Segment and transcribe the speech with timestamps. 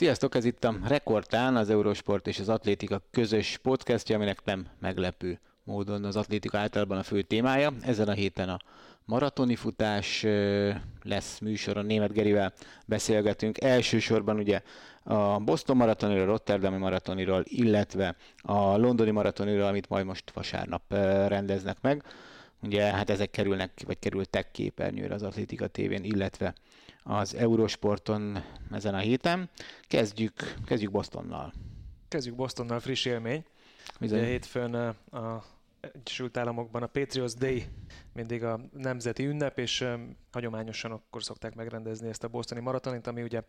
[0.00, 5.40] Sziasztok, ez itt a Rekordtán, az Eurosport és az Atlétika közös podcastja, aminek nem meglepő
[5.64, 7.72] módon az atlétika általában a fő témája.
[7.82, 8.58] Ezen a héten a
[9.04, 10.26] maratoni futás
[11.02, 12.52] lesz műsoron, Német Gerivel
[12.86, 13.62] beszélgetünk.
[13.62, 14.62] Elsősorban ugye
[15.02, 20.82] a Boston maratoniról, Rotterdami maratoniról, illetve a londoni maratoniról, amit majd most vasárnap
[21.28, 22.02] rendeznek meg.
[22.62, 26.54] Ugye hát ezek kerülnek, vagy kerültek képernyőre az Atlétika tévén, illetve
[27.10, 29.50] az Eurosporton ezen a héten.
[29.82, 31.52] Kezdjük, kezdjük Bostonnal.
[32.08, 33.44] Kezdjük Bostonnal, friss élmény.
[34.00, 34.18] Bizony.
[34.18, 34.74] Ugye hétfőn
[35.10, 35.44] a
[35.80, 37.66] Egyesült Államokban a Patriots Day
[38.12, 39.86] mindig a nemzeti ünnep, és
[40.32, 43.42] hagyományosan akkor szokták megrendezni ezt a bostoni maratonit, ami ugye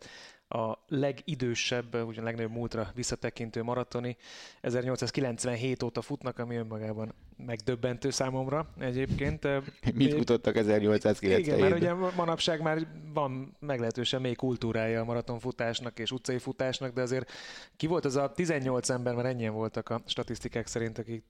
[0.48, 4.16] a legidősebb, ugye a legnagyobb múltra visszatekintő maratoni.
[4.60, 7.14] 1897 óta futnak, ami önmagában
[7.46, 9.48] megdöbbentő számomra egyébként.
[9.94, 16.10] Mit futottak 1897 Igen, mert ugye manapság már van meglehetősen mély kultúrája a maratonfutásnak és
[16.10, 17.30] utcai futásnak, de azért
[17.76, 21.24] ki volt az a 18 ember, mert ennyien voltak a statisztikák szerint, akik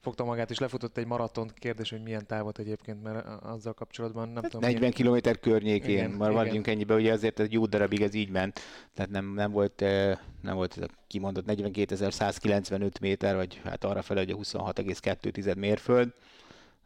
[0.00, 1.52] fogta magát és lefutott egy maratont.
[1.52, 4.70] Kérdés, hogy milyen távot egyébként, mert azzal kapcsolatban nem hát tudom.
[4.70, 5.22] 40 milyen...
[5.22, 8.60] km környékén, igen, már vagyunk ennyibe, ugye azért egy jó darabig ez így ment,
[8.94, 9.80] tehát nem, nem volt,
[10.42, 16.12] nem volt ez a kimondott 42.195 méter, vagy hát arra fel, hogy a 26,2 mérföld,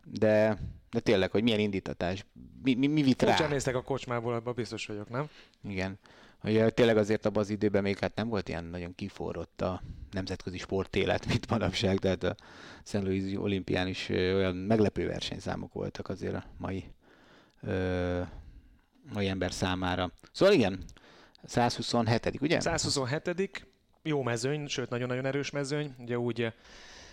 [0.05, 0.59] de,
[0.91, 2.25] de tényleg, hogy milyen indítatás,
[2.63, 3.49] mi, mi, mi vit rá?
[3.49, 5.29] néztek a kocsmából, abban biztos vagyok, nem?
[5.69, 5.99] Igen.
[6.45, 10.59] Ugye tényleg azért abban az időben még hát nem volt ilyen nagyon kiforrott a nemzetközi
[10.59, 12.35] sportélet, mint manapság, tehát a
[12.85, 13.03] St.
[13.03, 16.85] Louis olimpián is olyan meglepő versenyszámok voltak azért a mai,
[17.63, 18.21] ö,
[19.13, 20.13] mai ember számára.
[20.33, 20.85] Szóval igen,
[21.45, 22.61] 127 ugye?
[22.61, 23.69] 127
[24.03, 25.95] jó mezőny, sőt nagyon-nagyon erős mezőny.
[25.99, 26.53] Ugye úgy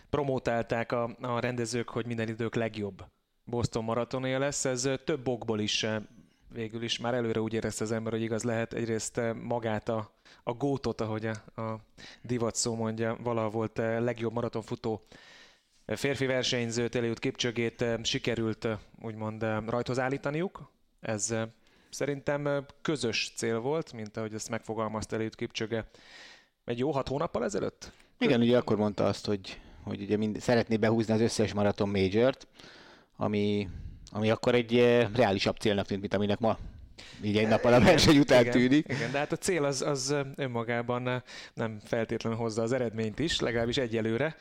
[0.09, 3.05] promotálták a, a rendezők, hogy minden idők legjobb
[3.44, 4.66] Boston maratonia lesz.
[4.66, 5.85] Ez több okból is
[6.53, 8.73] végül is már előre úgy érezte az ember, hogy igaz lehet.
[8.73, 10.11] Egyrészt magát a,
[10.44, 11.79] a gótot, ahogy a, a
[12.21, 15.05] divat szó mondja, valaha volt legjobb maratonfutó
[15.85, 18.67] férfi versenyzőt, Eliud Kipcsögét sikerült
[19.01, 20.72] úgymond rajthoz állítaniuk.
[21.00, 21.35] Ez
[21.89, 25.89] szerintem közös cél volt, mint ahogy ezt megfogalmazta Eliud Kipcsöge
[26.67, 27.91] egy jó hat hónappal ezelőtt?
[28.19, 32.47] Igen, ugye akkor mondta azt, hogy, hogy ugye mind, szeretné behúzni az összes maraton majort,
[33.17, 33.69] ami,
[34.11, 36.57] ami akkor egy eh, reálisabb célnak tűnt, mint aminek ma
[37.22, 38.85] így egy nap a verseny után igen, tűnik.
[38.88, 41.23] Igen, de hát a cél az, az önmagában
[41.53, 44.35] nem feltétlenül hozza az eredményt is, legalábbis egyelőre.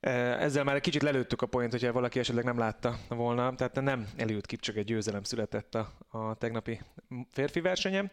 [0.00, 4.06] Ezzel már egy kicsit lelőttük a point, hogyha valaki esetleg nem látta volna, tehát nem
[4.16, 4.44] Eliud
[4.74, 6.80] egy győzelem született a, a tegnapi
[7.30, 8.10] férfi versenyem.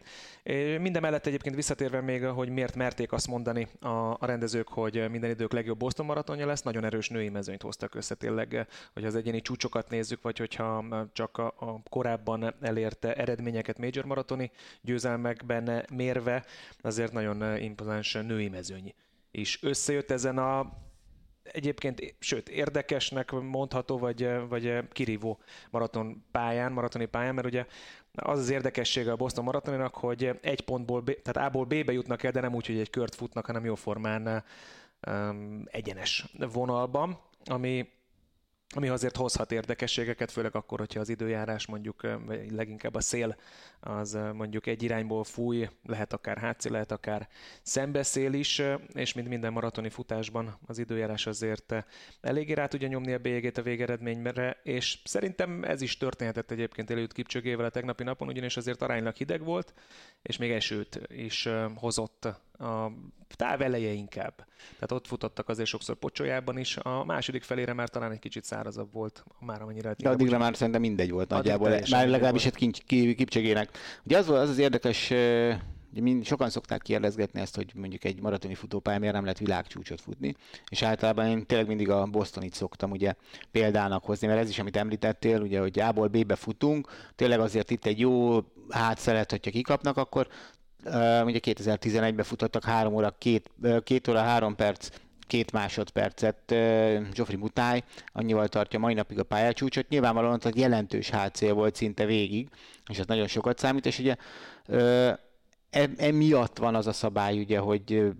[0.80, 5.30] Minden mellett egyébként visszatérve még, hogy miért merték azt mondani a, a rendezők, hogy minden
[5.30, 9.40] idők legjobb Boston maratonja lesz, nagyon erős női mezőnyt hoztak össze tényleg, hogy az egyéni
[9.40, 16.44] csúcsokat nézzük, vagy hogyha csak a, a korábban elérte eredményeket major maratoni győzelmekben mérve,
[16.80, 18.94] azért nagyon impozáns női mezőny
[19.30, 20.84] is összejött ezen a
[21.52, 25.38] egyébként, sőt, érdekesnek mondható, vagy, vagy kirívó
[25.70, 27.66] maraton pályán, maratoni pályán, mert ugye
[28.12, 32.32] az az érdekessége a Boston maratoninak, hogy egy pontból, B, tehát A-ból B-be jutnak el,
[32.32, 34.44] de nem úgy, hogy egy kört futnak, hanem jóformán
[35.06, 37.88] um, egyenes vonalban, ami
[38.74, 43.36] ami azért hozhat érdekességeket, főleg akkor, hogyha az időjárás mondjuk, vagy leginkább a szél
[43.80, 47.28] az mondjuk egy irányból fúj, lehet akár hátszél, lehet akár
[47.62, 48.62] szembeszél is,
[48.92, 51.74] és mint minden maratoni futásban az időjárás azért
[52.20, 57.12] eléggé rá tudja nyomni a bélyegét a végeredményre, és szerintem ez is történhetett egyébként előtt
[57.12, 59.74] Kipcsögével a tegnapi napon, ugyanis azért aránylag hideg volt,
[60.22, 62.92] és még esőt is hozott a
[63.36, 64.34] táv eleje inkább.
[64.72, 68.92] Tehát ott futottak azért sokszor pocsolyában is, a második felére már talán egy kicsit szárazabb
[68.92, 69.94] volt, már amennyire...
[69.98, 73.70] De addigra már szerintem mindegy volt nagyjából, már legalábbis egy Kipcsegének.
[74.04, 75.12] Ugye az, volt, az az érdekes,
[75.96, 80.00] Ugye mind, sokan szokták kérdezgetni ezt, hogy mondjuk egy maratoni futópályán miért nem lehet világcsúcsot
[80.00, 80.34] futni,
[80.68, 83.14] és általában én tényleg mindig a Bostonit szoktam ugye
[83.50, 87.84] példának hozni, mert ez is, amit említettél, ugye, hogy A-ból B-be futunk, tényleg azért itt
[87.84, 88.38] egy jó
[88.68, 90.28] hátszelet, hogyha kikapnak, akkor
[91.24, 94.88] ugye 2011-ben futottak 3 óra, 2, 2 óra 3 perc
[95.26, 96.38] két másodpercet
[97.12, 99.88] Geoffrey Mutály, annyival tartja mai napig a pályacsúcsot.
[99.88, 102.48] Nyilvánvalóan hogy jelentős hátszél volt szinte végig,
[102.88, 104.16] és ez nagyon sokat számít, és ugye
[104.68, 105.12] uh,
[105.96, 108.12] emiatt van az a szabály, ugye, hogy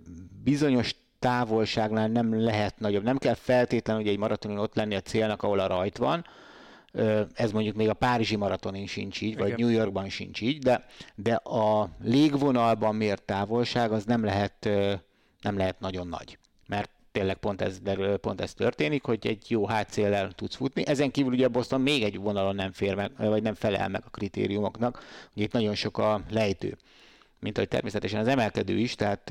[0.43, 3.03] bizonyos távolságnál nem lehet nagyobb.
[3.03, 6.25] Nem kell feltétlenül ugye egy maratonon ott lenni a célnak, ahol a rajt van.
[7.33, 9.59] Ez mondjuk még a Párizsi maratonin sincs így, vagy Igen.
[9.59, 10.85] New Yorkban sincs így, de,
[11.15, 14.69] de a légvonalban mért távolság az nem lehet,
[15.41, 16.37] nem lehet nagyon nagy.
[16.67, 17.79] Mert tényleg pont ez,
[18.21, 20.87] pont ez történik, hogy egy jó hátszéllel tudsz futni.
[20.87, 24.09] Ezen kívül ugye Boston még egy vonalon nem fér meg, vagy nem felel meg a
[24.09, 25.03] kritériumoknak.
[25.35, 26.77] Ugye itt nagyon sok a lejtő
[27.39, 29.29] mint ahogy természetesen az emelkedő is, tehát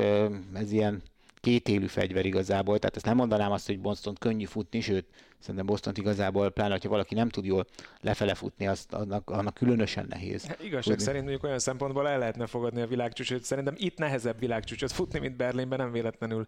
[0.55, 1.03] ez ilyen
[1.47, 5.07] kétélű fegyver igazából, tehát ezt nem mondanám azt, hogy Boston könnyű futni, sőt,
[5.39, 7.67] szerintem Boston igazából, pláne, ha valaki nem tud jól
[8.01, 10.47] lefele futni, azt, annak, annak különösen nehéz.
[10.47, 11.03] Hát, igazság futni.
[11.03, 13.43] szerint mondjuk olyan szempontból el lehetne fogadni a világcsúcsot.
[13.43, 16.47] Szerintem itt nehezebb világcsúcsot futni, mint Berlinben, nem véletlenül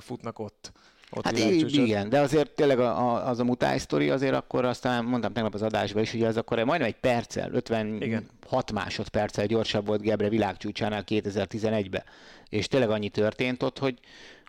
[0.00, 0.72] futnak ott.
[1.10, 5.04] Ott hát igen, de azért tényleg a, a, az a mutáj sztori azért akkor aztán
[5.04, 8.28] mondtam tegnap az adásban is, hogy az akkor majdnem egy perccel, 56 igen.
[8.72, 12.04] másodperccel gyorsabb volt Gebre világcsúcsánál 2011-ben.
[12.48, 13.98] És tényleg annyi történt ott, hogy,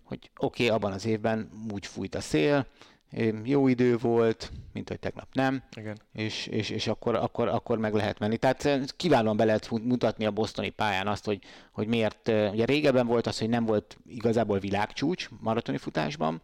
[0.04, 2.66] hogy oké, okay, abban az évben úgy fújt a szél,
[3.44, 5.98] jó idő volt, mint hogy tegnap nem, Igen.
[6.14, 8.38] és, és, és akkor, akkor, akkor meg lehet menni.
[8.38, 11.40] Tehát kiválóan be lehet mutatni a bosztoni pályán azt, hogy,
[11.72, 16.42] hogy miért, ugye régebben volt az, hogy nem volt igazából világcsúcs maratoni futásban,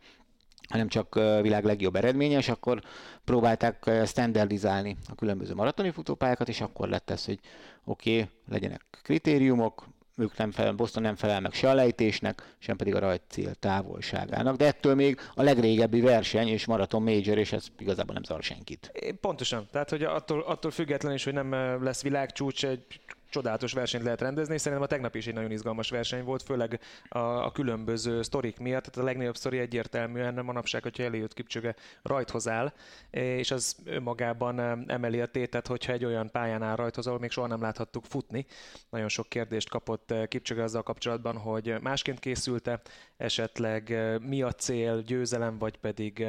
[0.70, 2.82] hanem csak világ legjobb eredményes, akkor
[3.24, 7.40] próbálták standardizálni a különböző maratoni futópályákat, és akkor lett ez, hogy
[7.84, 9.88] oké, okay, legyenek kritériumok,
[10.18, 14.56] ők nem felel, Boston nem felel meg se a lejtésnek, sem pedig a rajtcél távolságának,
[14.56, 18.92] de ettől még a legrégebbi verseny és maraton major, és ez igazából nem zavar senkit.
[19.22, 22.86] Pontosan, tehát hogy attól, attól függetlenül is, hogy nem lesz világcsúcs, egy
[23.34, 27.18] csodálatos versenyt lehet rendezni, szerintem a tegnap is egy nagyon izgalmas verseny volt, főleg a,
[27.18, 32.74] a különböző sztorik miatt, tehát a legnagyobb sztori egyértelműen manapság, hogyha eljött Kipcsöge rajthoz áll,
[33.10, 34.60] és az önmagában
[34.90, 38.46] emeli a tétet, hogyha egy olyan pályán áll rajthoz, ahol még soha nem láthattuk futni.
[38.90, 42.82] Nagyon sok kérdést kapott Kipcsöge azzal kapcsolatban, hogy másként készülte,
[43.24, 46.26] esetleg mi a cél, győzelem, vagy pedig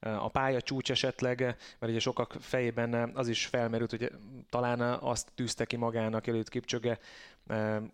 [0.00, 1.40] a pálya csúcs esetleg,
[1.78, 4.12] mert ugye sokak fejében az is felmerült, hogy
[4.50, 6.98] talán azt tűzte ki magának előtt Kipcsöge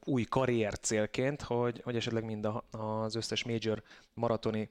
[0.04, 3.82] új karrier célként, hogy, hogy esetleg mind a, az összes major
[4.14, 4.70] maratoni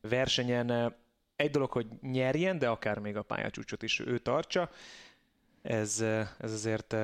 [0.00, 0.96] versenyen
[1.36, 4.70] egy dolog, hogy nyerjen, de akár még a pályacsúcsot is ő tartsa.
[5.62, 6.00] Ez,
[6.38, 6.96] ez azért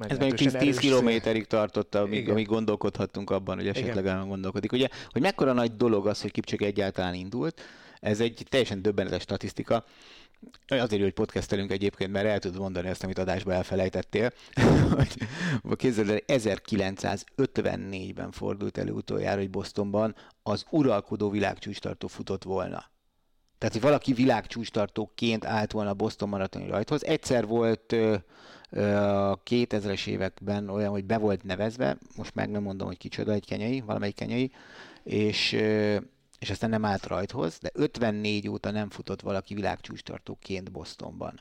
[0.00, 4.28] ez még 10, 10 kilométerig tartott, amíg, amíg gondolkodhattunk abban, hogy esetleg Igen.
[4.28, 4.72] gondolkodik.
[4.72, 7.62] Ugye, hogy mekkora nagy dolog az, hogy Kipcsöge egyáltalán indult,
[8.00, 9.84] ez egy teljesen döbbenetes statisztika.
[10.66, 14.32] Azért, hogy podcastelünk egyébként, mert el tudod mondani ezt, amit adásba elfelejtettél,
[14.98, 15.16] hogy
[15.76, 22.84] képzeld el, 1954-ben fordult elő utoljára, hogy Bostonban az uralkodó világcsúcstartó futott volna.
[23.58, 27.04] Tehát, hogy valaki világcsúcstartóként állt volna a Boston maratoni rajthoz.
[27.04, 27.96] Egyszer volt
[28.70, 33.46] a 2000-es években olyan, hogy be volt nevezve, most meg nem mondom, hogy kicsoda, egy
[33.46, 34.52] kenyai, valamelyik kenyai,
[35.02, 35.56] és
[36.38, 41.40] és aztán nem állt rajthoz, de 54 óta nem futott valaki világcsúcstartóként Bostonban.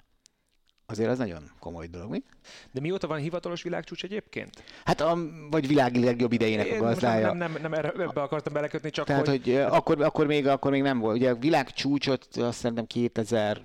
[0.86, 2.24] Azért az nagyon komoly dolog, mi?
[2.72, 4.64] De mióta van hivatalos világcsúcs egyébként?
[4.86, 5.18] Hát a,
[5.50, 7.34] vagy világ legjobb idejének Én a gazdája.
[7.34, 9.44] Nem, nem, nem erre, ebbe akartam belekötni, csak Tehát, hogy...
[9.44, 11.16] hogy akkor, akkor, még, akkor még nem volt.
[11.16, 13.62] Ugye a világcsúcsot azt szerintem 2000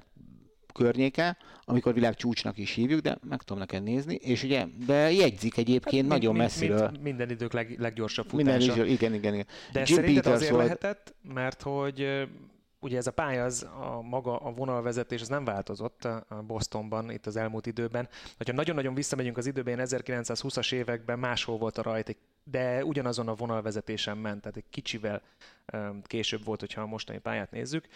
[0.73, 1.37] környéke,
[1.71, 6.03] amikor világ csúcsnak is hívjuk, de meg tudom neked nézni, és ugye, de jegyzik egyébként
[6.03, 6.91] hát, nagyon mind, messziről.
[6.91, 8.57] Mind, minden idők leg, leggyorsabb futása.
[8.57, 9.47] Minden idők, igen, igen, igen.
[9.73, 10.65] De Jim szerinted Peters azért volt...
[10.65, 12.29] lehetett, mert hogy
[12.81, 17.27] ugye ez a pálya, az a maga a vonalvezetés, az nem változott a Bostonban itt
[17.27, 18.09] az elmúlt időben.
[18.47, 24.17] Ha nagyon-nagyon visszamegyünk az időben, 1920-as években máshol volt a rajt, de ugyanazon a vonalvezetésen
[24.17, 25.23] ment, tehát egy kicsivel
[26.03, 27.87] később volt, hogyha a mostani pályát nézzük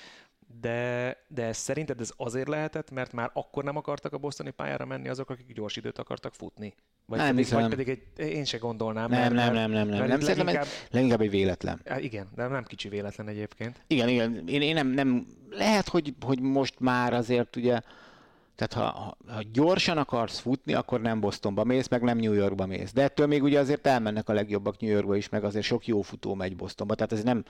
[0.61, 5.09] de, de szerinted ez azért lehetett, mert már akkor nem akartak a bosztoni pályára menni
[5.09, 6.75] azok, akik gyors időt akartak futni?
[7.07, 9.11] Vagy nem pedig, vagy pedig egy, én se gondolnám.
[9.11, 10.07] Nem, mert, nem, nem, nem, nem.
[10.07, 11.81] nem szerintem leginkább, leginkább egy véletlen.
[11.99, 13.85] Igen, de nem kicsi véletlen egyébként.
[13.87, 14.49] Igen, igen.
[14.49, 17.81] Én, én nem, nem, lehet, hogy, hogy most már azért ugye
[18.55, 22.93] tehát ha, ha gyorsan akarsz futni, akkor nem Bostonba mész, meg nem New Yorkba mész.
[22.93, 26.03] De ettől még ugye azért elmennek a legjobbak New Yorkba is, meg azért sok jó
[26.03, 26.95] futó megy Bostonba.
[26.95, 27.45] Tehát ez nem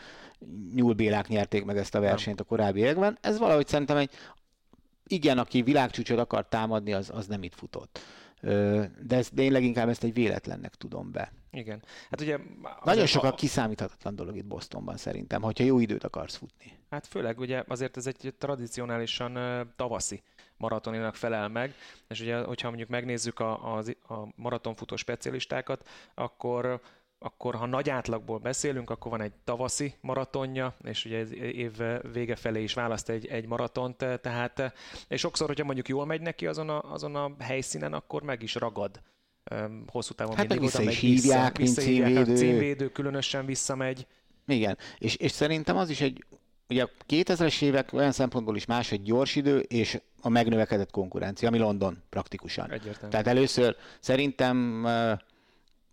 [0.75, 3.19] nyúlbélák nyerték meg ezt a versenyt a korábbi években.
[3.21, 4.11] Ez valahogy szerintem egy,
[5.07, 7.99] igen, aki világcsúcsot akar támadni, az, az nem itt futott.
[8.41, 11.33] De, ez, de én leginkább ezt egy véletlennek tudom be.
[11.51, 11.83] Igen.
[12.11, 12.39] Hát ugye
[12.85, 16.79] Nagyon sok a kiszámíthatatlan dolog itt Bostonban szerintem, hogyha jó időt akarsz futni.
[16.91, 19.39] Hát főleg ugye azért ez egy tradicionálisan
[19.77, 20.23] tavaszi
[20.57, 21.75] maratoninak felel meg,
[22.09, 23.85] és ugye, hogyha mondjuk megnézzük a, a,
[24.15, 26.81] a maratonfutó specialistákat, akkor
[27.19, 31.83] akkor ha nagy átlagból beszélünk, akkor van egy tavaszi maratonja, és ugye év
[32.13, 34.73] vége felé is választ egy, egy maratont, tehát
[35.09, 38.55] és sokszor, hogyha mondjuk jól megy neki azon a, azon a helyszínen, akkor meg is
[38.55, 39.01] ragad
[39.87, 42.31] hosszú távon hát mindig vissza is hívják, vissza, mint címvédő.
[42.31, 44.07] Hát címvédő különösen visszamegy.
[44.47, 46.25] Igen, és, és szerintem az is egy
[46.75, 51.49] ugye a 2000-es évek olyan szempontból is más, hogy gyors idő és a megnövekedett konkurencia,
[51.49, 52.71] ami London praktikusan.
[52.71, 53.11] Egyértelmű.
[53.11, 54.85] Tehát először szerintem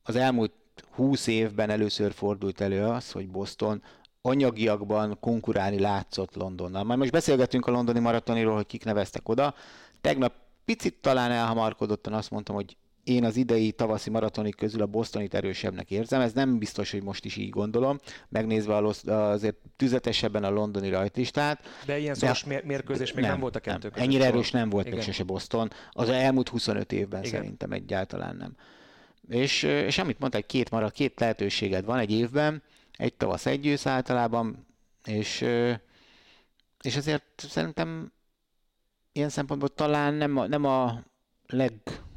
[0.04, 0.54] az elmúlt
[0.92, 3.84] 20 évben először fordult elő az, hogy Boston
[4.22, 6.84] anyagiakban konkurálni látszott Londonnal.
[6.84, 9.54] Majd most beszélgetünk a londoni maratoniról, hogy kik neveztek oda.
[10.02, 10.34] Tegnap
[10.66, 15.92] picit talán elhamarkodottan azt mondtam, hogy én az idei tavaszi maratonik közül a Bostonit erősebbnek
[15.92, 16.22] érzem.
[16.22, 21.64] Ez nem biztos, hogy most is így gondolom, megnézve azért tüzetesebben a londoni rajtlistát.
[21.86, 22.62] De ilyen szoros de...
[22.64, 24.04] mérkőzés még nem, nem volt a kettő nem.
[24.04, 24.98] Ennyire erős nem volt Igen.
[24.98, 25.70] még sose Boston.
[25.92, 27.32] Az elmúlt 25 évben Igen.
[27.32, 28.56] szerintem egyáltalán nem.
[29.30, 32.64] És, és amit mondtál, két marad, két lehetőséged van egy évben,
[32.98, 34.68] egy tavasz egy ősz általában,
[35.06, 35.46] és,
[36.82, 38.12] és azért szerintem
[39.12, 41.04] ilyen szempontból talán nem a, nem a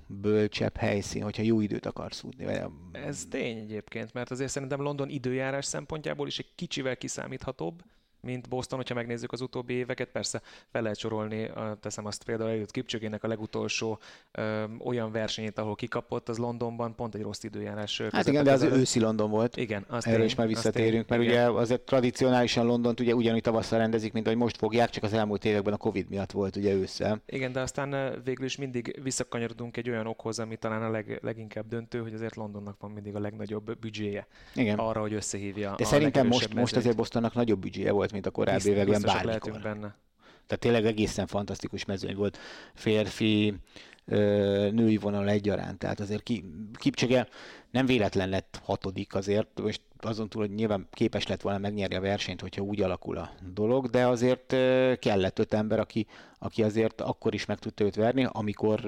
[0.08, 2.46] legbölcsebb helyszín, hogyha jó időt akarsz útni.
[2.92, 7.82] Ez tény egyébként, mert azért szerintem London időjárás szempontjából is egy kicsivel kiszámíthatóbb,
[8.24, 10.08] mint Boston, hogyha megnézzük az utóbbi éveket.
[10.08, 11.50] Persze fel lehet sorolni,
[11.80, 13.98] teszem azt például előtt Kipcsögének a legutolsó
[14.32, 18.00] ö, olyan versenyét, ahol kikapott, az Londonban pont egy rossz időjárás.
[18.10, 19.56] Hát igen, de az őszi London volt.
[19.56, 21.34] Igen, azt Erről is már visszatérünk, mert igen.
[21.34, 25.44] ugye azért tradicionálisan Londont ugye ugyanúgy tavasszal rendezik, mint ahogy most fogják, csak az elmúlt
[25.44, 27.22] években a Covid miatt volt ugye ősszel.
[27.26, 31.68] Igen, de aztán végül is mindig visszakanyarodunk egy olyan okhoz, ami talán a leg, leginkább
[31.68, 34.78] döntő, hogy azért Londonnak van mindig a legnagyobb büdzséje igen.
[34.78, 35.74] arra, hogy összehívja.
[35.76, 39.60] De szerintem most, most azért Bostonnak nagyobb büdzséje volt, mint a korábbi években bármikor.
[39.60, 39.96] benne.
[40.46, 42.38] Tehát tényleg egészen fantasztikus mezőny volt
[42.74, 43.54] férfi,
[44.70, 45.78] női vonal egyaránt.
[45.78, 47.28] Tehát azért ki, Kipcsege
[47.70, 52.00] nem véletlen lett hatodik azért, most azon túl, hogy nyilván képes lett volna megnyerni a
[52.00, 54.46] versenyt, hogyha úgy alakul a dolog, de azért
[54.98, 56.06] kellett öt ember, aki,
[56.38, 58.80] aki azért akkor is meg tudta őt verni, amikor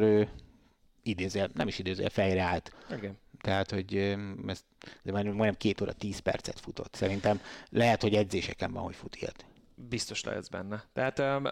[1.02, 2.72] idézél, nem is idézél, fejre állt.
[2.96, 3.18] Igen.
[3.40, 3.96] Tehát, hogy
[4.46, 4.64] ez,
[5.02, 6.94] de már majdnem két óra, tíz percet futott.
[6.94, 9.44] Szerintem lehet, hogy edzéseken van, hogy fut ilyet.
[9.74, 10.84] Biztos lehetsz benne.
[10.92, 11.44] Tehát um,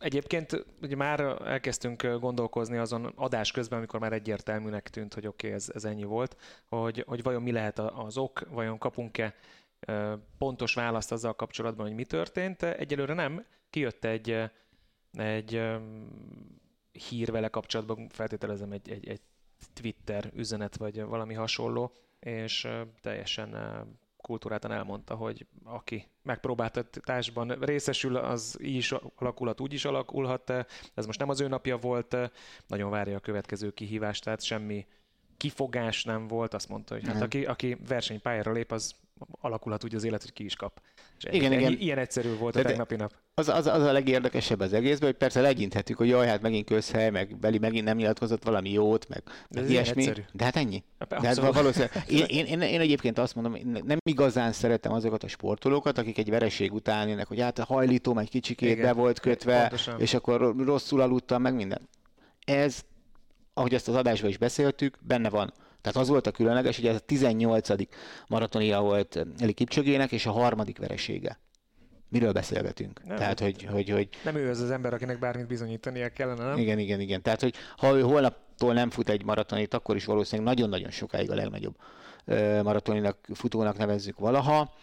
[0.00, 5.58] Egyébként ugye már elkezdtünk gondolkozni azon adás közben, amikor már egyértelműnek tűnt, hogy oké, okay,
[5.58, 6.36] ez, ez ennyi volt,
[6.68, 9.34] hogy, hogy vajon mi lehet az ok, vajon kapunk-e
[10.38, 12.62] pontos választ azzal kapcsolatban, hogy mi történt.
[12.62, 13.44] Egyelőre nem.
[13.70, 14.36] Kijött egy,
[15.12, 15.62] egy
[16.92, 19.20] hír vele kapcsolatban, feltételezem egy, egy, egy
[19.74, 22.68] Twitter üzenet, vagy valami hasonló, és
[23.00, 23.56] teljesen
[24.16, 30.50] kultúráltan elmondta, hogy aki megpróbáltatásban részesül, az így is alakulhat, úgy is alakulhat.
[30.94, 32.16] Ez most nem az ő napja volt,
[32.66, 34.86] nagyon várja a következő kihívást, tehát semmi
[35.36, 38.94] kifogás nem volt, azt mondta, hogy hát aki, aki versenypályára lép, az
[39.40, 40.80] alakulhat úgy az élet, hogy ki is kap.
[41.18, 41.76] És igen, ennyi, igen.
[41.80, 43.12] Ilyen egyszerű volt de a tegnapi nap.
[43.34, 47.10] Az, az, az a legérdekesebb az egészben, hogy persze legyinthetjük, hogy jaj, hát megint közhely,
[47.10, 50.02] meg Beli megint nem nyilatkozott valami jót, meg, de meg ilyesmi.
[50.02, 50.22] Egyszerű.
[50.32, 50.82] De hát ennyi.
[51.08, 55.28] de hát valószínűleg, én, én, én, én, egyébként azt mondom, nem igazán szeretem azokat a
[55.28, 59.20] sportolókat, akik egy vereség után jönnek, hogy hát a hajlítóm egy kicsikét igen, be volt
[59.20, 60.00] kötve, pontosan.
[60.00, 61.88] és akkor rosszul aludtam, meg minden.
[62.44, 62.80] Ez,
[63.54, 66.94] ahogy ezt az adásban is beszéltük, benne van tehát az volt a különleges, hogy ez
[66.94, 67.68] a 18.
[68.28, 71.38] maratonia volt Eli Kipcsögének, és a harmadik veresége.
[72.08, 73.04] Miről beszélgetünk?
[73.04, 74.08] Nem, Tehát, hogy, hogy, hogy...
[74.24, 76.58] Nem ő az az ember, akinek bármit bizonyítania kellene, nem?
[76.58, 77.22] Igen, igen, igen.
[77.22, 81.34] Tehát, hogy ha ő holnaptól nem fut egy maratonit, akkor is valószínűleg nagyon-nagyon sokáig a
[81.34, 81.76] legnagyobb
[82.62, 84.74] maratoninak, futónak nevezzük valaha,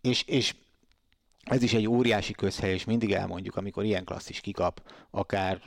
[0.00, 0.54] és, és
[1.44, 5.60] ez is egy óriási közhely, és mindig elmondjuk, amikor ilyen klasszis kikap, akár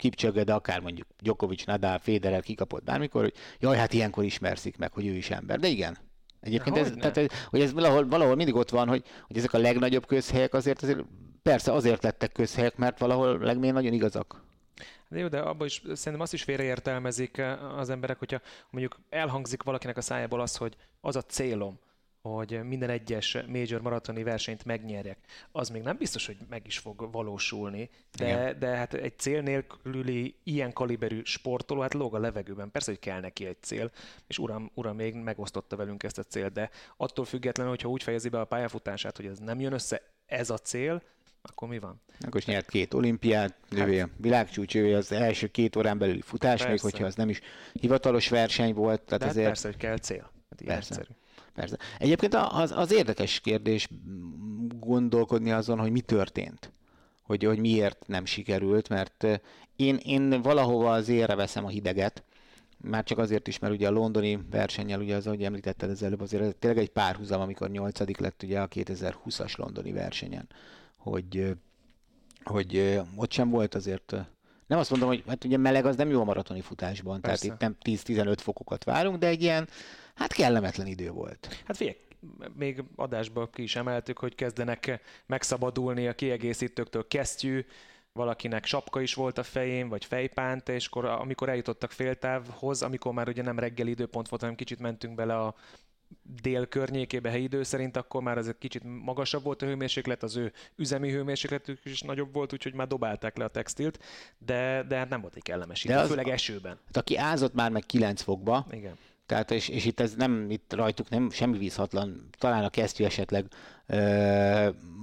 [0.00, 4.92] Kipcsöge, de akár mondjuk Djokovic, Nadal, Federer kikapott bármikor, hogy jaj, hát ilyenkor ismerszik meg,
[4.92, 5.58] hogy ő is ember.
[5.58, 5.98] De igen,
[6.40, 10.06] Egyébként ez, tehát, hogy ez valahol, valahol mindig ott van, hogy, hogy ezek a legnagyobb
[10.06, 11.00] közhelyek azért, azért
[11.42, 14.42] persze azért lettek közhelyek, mert valahol legmény nagyon igazak.
[15.08, 17.42] De jó, de abban is szerintem azt is félreértelmezik
[17.76, 18.40] az emberek, hogyha
[18.70, 21.78] mondjuk elhangzik valakinek a szájából az, hogy az a célom,
[22.22, 25.18] hogy minden egyes major maratoni versenyt megnyerjek,
[25.52, 30.34] az még nem biztos, hogy meg is fog valósulni, de, de hát egy cél nélküli
[30.42, 32.70] ilyen kaliberű sportoló, hát lóg a levegőben.
[32.70, 33.90] Persze, hogy kell neki egy cél,
[34.26, 38.28] és uram, uram még megosztotta velünk ezt a célt, de attól függetlenül, hogyha úgy fejezi
[38.28, 41.02] be a pályafutását, hogy ez nem jön össze, ez a cél,
[41.42, 42.00] akkor mi van?
[42.20, 46.50] Akkor is nyert két olimpiát, hát, a világcsúcs, ő az első két órán belüli futás,
[46.50, 46.68] persze.
[46.68, 47.40] még hogyha az nem is
[47.72, 49.02] hivatalos verseny volt.
[49.02, 50.30] Tehát de hát persze, hogy kell cél.
[50.50, 50.94] Hát persze.
[50.94, 51.19] Egyszerű.
[51.54, 51.76] Persze.
[51.98, 53.88] Egyébként az, az érdekes kérdés
[54.78, 56.72] gondolkodni azon, hogy mi történt.
[57.22, 59.26] Hogy, hogy miért nem sikerült, mert
[59.76, 62.24] én, én valahova az érre veszem a hideget,
[62.82, 66.20] már csak azért is, mert ugye a londoni versennyel, ugye az, ahogy említetted az előbb,
[66.20, 70.48] azért tényleg egy párhuzam, amikor nyolcadik lett ugye a 2020-as londoni versenyen,
[70.96, 71.56] hogy,
[72.44, 74.14] hogy ott sem volt azért
[74.70, 77.46] nem azt mondom, hogy hát ugye meleg az nem jó a maratoni futásban, Persze.
[77.46, 79.68] tehát itt nem 10-15 fokokat várunk, de egy ilyen
[80.14, 81.62] Hát kellemetlen idő volt.
[81.66, 81.96] Hát figyelj,
[82.56, 87.64] még adásba ki is emeltük, hogy kezdenek megszabadulni a kiegészítőktől kesztyű,
[88.12, 93.28] valakinek sapka is volt a fején, vagy fejpánt, és akkor, amikor eljutottak féltávhoz, amikor már
[93.28, 95.54] ugye nem reggeli időpont volt, hanem kicsit mentünk bele a
[96.42, 100.36] dél környékébe helyi idő szerint, akkor már ez egy kicsit magasabb volt a hőmérséklet, az
[100.36, 103.98] ő üzemi hőmérsékletük is nagyobb volt, úgyhogy már dobálták le a textilt,
[104.38, 106.78] de, de hát nem volt egy kellemes idő, főleg esőben.
[106.86, 108.96] Hát aki ázott már meg 9 fokba, Igen.
[109.26, 113.46] Tehát, és, és itt ez nem, itt rajtuk nem semmi vízhatlan, talán a kesztyű esetleg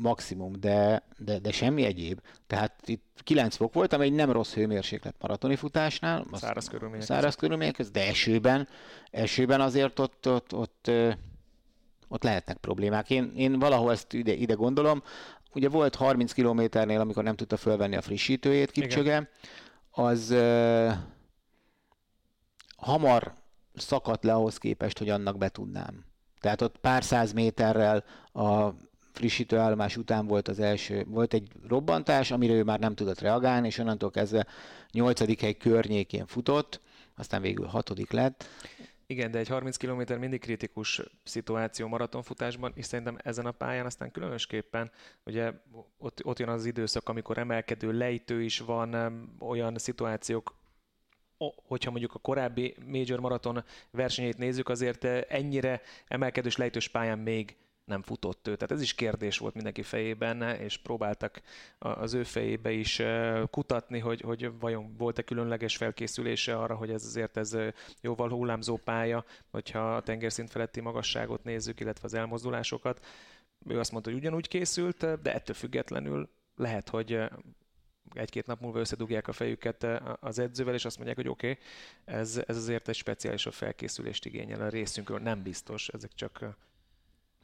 [0.01, 2.21] maximum, de, de, de semmi egyéb.
[2.47, 6.25] Tehát itt 9 fok volt, ami egy nem rossz hőmérséklet maratoni futásnál.
[6.33, 7.05] Száraz körülmények.
[7.05, 8.67] Száraz körülmények között, de esőben,
[9.11, 10.91] esőben azért ott, ott, ott,
[12.07, 13.09] ott lehetnek problémák.
[13.09, 15.03] Én, én valahol ezt ide, ide gondolom.
[15.53, 19.29] Ugye volt 30 kilométernél, amikor nem tudta fölvenni a frissítőjét Kipcsöge,
[19.91, 20.91] az uh,
[22.77, 23.33] hamar
[23.75, 26.06] szakadt le ahhoz képest, hogy annak betudnám.
[26.39, 28.03] Tehát ott pár száz méterrel
[28.33, 28.69] a
[29.11, 33.77] frissítőállomás után volt az első, volt egy robbantás, amire ő már nem tudott reagálni, és
[33.77, 34.45] onnantól kezdve
[34.91, 36.81] nyolcadik hely környékén futott,
[37.15, 38.45] aztán végül hatodik lett.
[39.09, 44.11] Igen, de egy 30 km mindig kritikus szituáció maratonfutásban, és szerintem ezen a pályán aztán
[44.11, 44.91] különösképpen,
[45.25, 45.51] ugye
[45.97, 48.95] ott, ott jön az időszak, amikor emelkedő lejtő is van,
[49.39, 50.55] olyan szituációk,
[51.67, 57.55] hogyha mondjuk a korábbi Major Maraton versenyét nézzük, azért eh, ennyire emelkedős lejtős pályán még
[57.85, 58.55] nem futott ő.
[58.55, 61.41] Tehát ez is kérdés volt mindenki fejében, és próbáltak
[61.79, 67.05] az ő fejébe is eh, kutatni, hogy, hogy vajon volt-e különleges felkészülése arra, hogy ez
[67.05, 73.05] azért ez eh, jóval hullámzó pálya, hogyha a tengerszint feletti magasságot nézzük, illetve az elmozdulásokat.
[73.67, 77.19] Ő azt mondta, hogy ugyanúgy készült, de ettől függetlenül lehet, hogy
[78.13, 81.63] egy-két nap múlva összedugják a fejüket eh, az edzővel, és azt mondják, hogy oké, okay,
[82.19, 85.19] ez, ez azért egy speciálisabb felkészülést igényel a részünkről.
[85.19, 86.49] Nem biztos, ezek csak eh,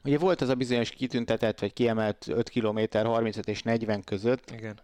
[0.04, 4.78] Ugye volt az a bizonyos kitüntetett, vagy kiemelt 5 km 35 és 40 között, Igen.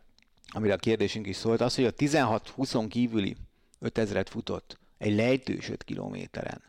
[0.48, 3.36] amire a kérdésünk is szólt, az, hogy a 16-20 kívüli
[3.80, 6.62] 5000-et futott egy lejtős 5 kilométeren,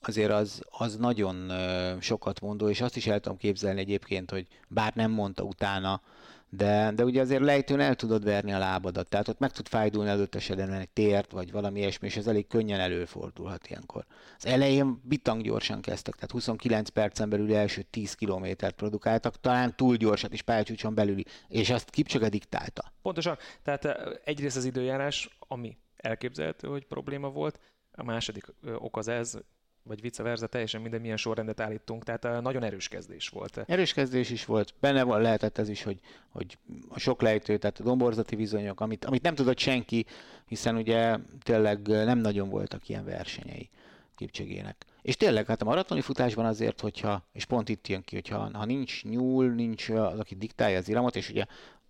[0.00, 1.52] azért az, az nagyon
[2.00, 6.02] sokat mondó, és azt is el tudom képzelni egyébként, hogy bár nem mondta utána,
[6.50, 10.10] de, de ugye azért lejtőn el tudod verni a lábadat, tehát ott meg tud fájdulni
[10.10, 14.04] előtt esetben egy tért, vagy valami ilyesmi, és ez elég könnyen előfordulhat ilyenkor.
[14.36, 19.96] Az elején bitang gyorsan kezdtek, tehát 29 percen belül első 10 kilométert produkáltak, talán túl
[19.96, 22.92] gyorsat is pályacsúcson belüli, és azt Kipcsöge diktálta.
[23.02, 23.84] Pontosan, tehát
[24.24, 27.60] egyrészt az időjárás, ami elképzelhető, hogy probléma volt,
[27.92, 28.44] a második
[28.78, 29.38] ok az ez,
[29.82, 33.62] vagy vice versa, teljesen minden milyen sorrendet állítunk, tehát nagyon erős kezdés volt.
[33.66, 37.80] Erős kezdés is volt, benne van, lehetett ez is, hogy, hogy a sok lejtő, tehát
[37.80, 40.06] a domborzati bizonyok, amit, amit nem tudott senki,
[40.46, 43.68] hiszen ugye tényleg nem nagyon voltak ilyen versenyei
[44.14, 44.84] Kipcsegének.
[45.02, 48.64] És tényleg, hát a maratoni futásban azért, hogyha, és pont itt jön ki, hogyha ha
[48.64, 51.44] nincs nyúl, nincs az, aki diktálja az iramot, és ugye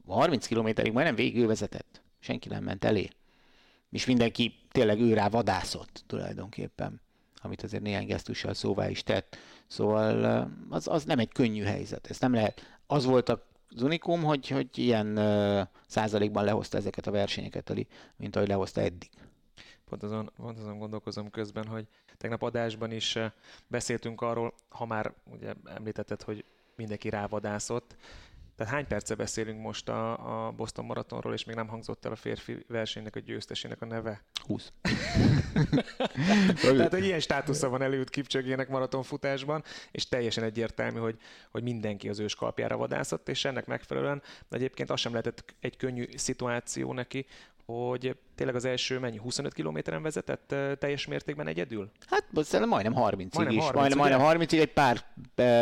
[0.07, 3.09] 30 kilométerig majdnem végül vezetett, senki nem ment elé.
[3.90, 7.00] És mindenki tényleg ő rá vadászott tulajdonképpen
[7.40, 9.37] amit azért néhány gesztussal szóvá is tett.
[9.66, 12.07] Szóval az, az nem egy könnyű helyzet.
[12.11, 12.79] Ez nem lehet.
[12.87, 17.74] Az volt az unikum, hogy, hogy ilyen uh, százalékban lehozta ezeket a versenyeket,
[18.16, 19.11] mint ahogy lehozta eddig.
[19.85, 23.18] Pont azon, pont azon gondolkozom közben, hogy tegnap adásban is
[23.66, 26.44] beszéltünk arról, ha már ugye említetted, hogy
[26.76, 27.96] mindenki rávadászott,
[28.61, 32.16] tehát hány perce beszélünk most a, a Boston Maratonról, és még nem hangzott el a
[32.16, 34.25] férfi versenynek a győztesének a neve?
[34.46, 34.73] 20.
[36.62, 41.18] Tehát, hogy ilyen státusza van előtt Kipcsögének maratonfutásban, és teljesen egyértelmű, hogy,
[41.51, 46.07] hogy mindenki az ős kalpjára vadászott, és ennek megfelelően egyébként az sem lehetett egy könnyű
[46.16, 47.27] szituáció neki,
[47.64, 51.90] hogy tényleg az első mennyi, 25 kilométeren vezetett teljes mértékben egyedül?
[52.07, 53.62] Hát szerintem majdnem 30 majdnem is.
[53.62, 55.05] 30, majdnem, majdnem 30 egy pár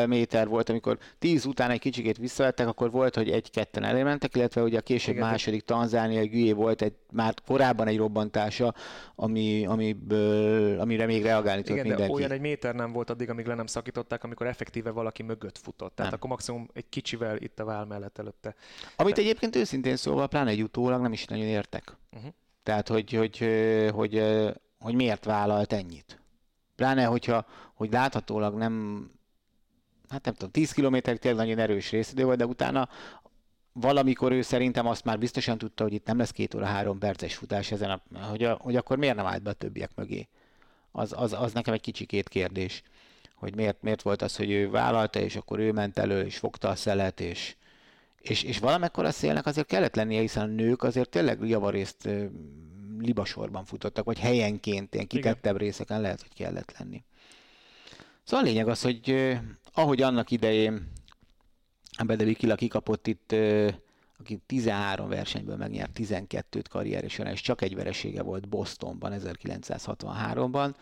[0.06, 4.78] méter volt, amikor 10 után egy kicsikét visszavettek, akkor volt, hogy egy-ketten elmentek, illetve ugye
[4.78, 5.28] a később Igen.
[5.28, 8.74] második Tanzánia Gülyé volt egy már korábban egy robbantása,
[9.14, 12.12] ami, amiből, amire még reagálni tudott Igen, mindenki.
[12.12, 15.58] de olyan egy méter nem volt addig, amíg le nem szakították, amikor effektíve valaki mögött
[15.58, 15.94] futott.
[15.94, 16.20] Tehát nem.
[16.20, 18.54] akkor maximum egy kicsivel itt a vál mellett előtte.
[18.96, 19.20] Amit de...
[19.20, 21.96] egyébként őszintén szóval, pláne egy utólag nem is nagyon értek.
[22.16, 22.32] Uh-huh.
[22.68, 23.38] Tehát, hogy, hogy,
[23.92, 24.22] hogy,
[24.78, 26.20] hogy miért vállalt ennyit.
[26.76, 29.04] Pláne, hogyha hogy láthatólag nem,
[30.08, 32.88] hát nem tudom, 10 km tényleg nagyon erős részidő volt, de utána
[33.72, 37.34] valamikor ő szerintem azt már biztosan tudta, hogy itt nem lesz két óra három perces
[37.34, 40.28] futás ezen, a, hogy, a, hogy akkor miért nem állt be a többiek mögé.
[40.90, 42.82] Az, az, az nekem egy kicsikét kérdés,
[43.34, 46.68] hogy miért, miért volt az, hogy ő vállalta, és akkor ő ment elő, és fogta
[46.68, 47.56] a szelet, és,
[48.20, 52.08] és, és valamekkor a szélnek azért kellett lennie, hiszen a nők azért tényleg javarészt
[52.98, 55.66] libasorban futottak, vagy helyenként, ilyen kitettebb Igen.
[55.66, 57.04] részeken lehet, hogy kellett lenni.
[58.24, 59.36] Szóval a lényeg az, hogy
[59.72, 60.92] ahogy annak idején
[62.06, 63.34] Bedeli Kila kikapott itt,
[64.18, 70.74] aki 13 versenyből megnyert 12-t karrieresen, és csak egy veresége volt Bostonban 1963-ban,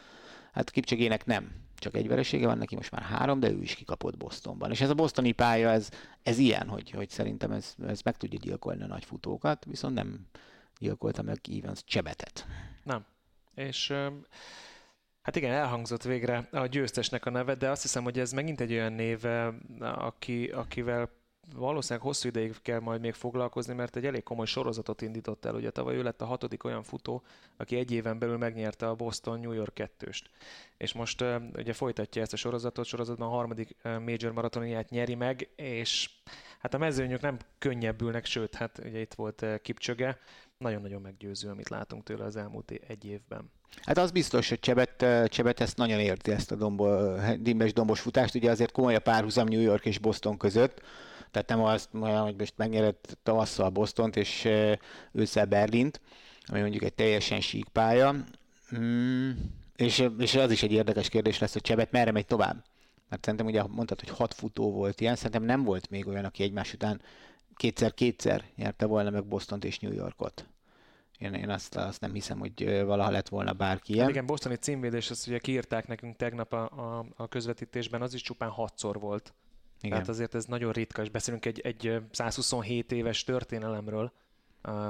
[0.53, 4.17] hát Kipcsegének nem csak egy veresége van neki, most már három, de ő is kikapott
[4.17, 4.71] Bostonban.
[4.71, 5.89] És ez a bostoni pálya, ez,
[6.23, 10.27] ez ilyen, hogy, hogy szerintem ez, ez meg tudja gyilkolni a nagy futókat, viszont nem
[10.79, 12.47] gyilkolta meg Evans Csebetet.
[12.85, 13.05] Nem.
[13.55, 13.95] És
[15.27, 18.73] Hát igen, elhangzott végre a győztesnek a neve, de azt hiszem, hogy ez megint egy
[18.73, 19.25] olyan név,
[19.81, 21.11] aki, akivel
[21.55, 25.55] valószínűleg hosszú ideig kell majd még foglalkozni, mert egy elég komoly sorozatot indított el.
[25.55, 27.23] Ugye tavaly ő lett a hatodik olyan futó,
[27.57, 30.31] aki egy éven belül megnyerte a Boston New York kettőst.
[30.77, 36.11] És most ugye folytatja ezt a sorozatot, sorozatban a harmadik major maratoniát nyeri meg, és
[36.59, 40.19] hát a mezőnyök nem könnyebbülnek, sőt, hát ugye itt volt Kipcsöge,
[40.59, 43.51] nagyon-nagyon meggyőző, amit látunk tőle az elmúlt egy évben.
[43.83, 48.35] Hát az biztos, hogy Csebet, Csebet ezt nagyon érti, ezt a dombo, dimbes dombos futást.
[48.35, 50.83] Ugye azért komoly a párhuzam New York és Boston között.
[51.31, 54.49] Tehát nem az, hogy most megnyerett tavasszal Bostont és
[55.13, 56.01] ősszel Berlint,
[56.47, 58.15] ami mondjuk egy teljesen sík pálya.
[58.79, 59.31] Mm,
[59.77, 62.65] és, és az is egy érdekes kérdés lesz, hogy Csebet merre megy tovább.
[63.09, 66.43] Mert szerintem ugye mondtad, hogy hat futó volt ilyen, szerintem nem volt még olyan, aki
[66.43, 67.01] egymás után
[67.55, 70.47] kétszer-kétszer nyerte volna meg Bostont és New Yorkot.
[71.19, 74.05] Én, én azt, azt nem hiszem, hogy valaha lett volna bárki ilyen.
[74.05, 78.23] Hát igen, bostoni címvédés, azt ugye kiírták nekünk tegnap a, a, a közvetítésben, az is
[78.23, 79.35] csupán hatszor volt.
[79.81, 79.91] Igen.
[79.91, 84.13] Tehát azért ez nagyon ritka, és beszélünk egy, egy 127 éves történelemről,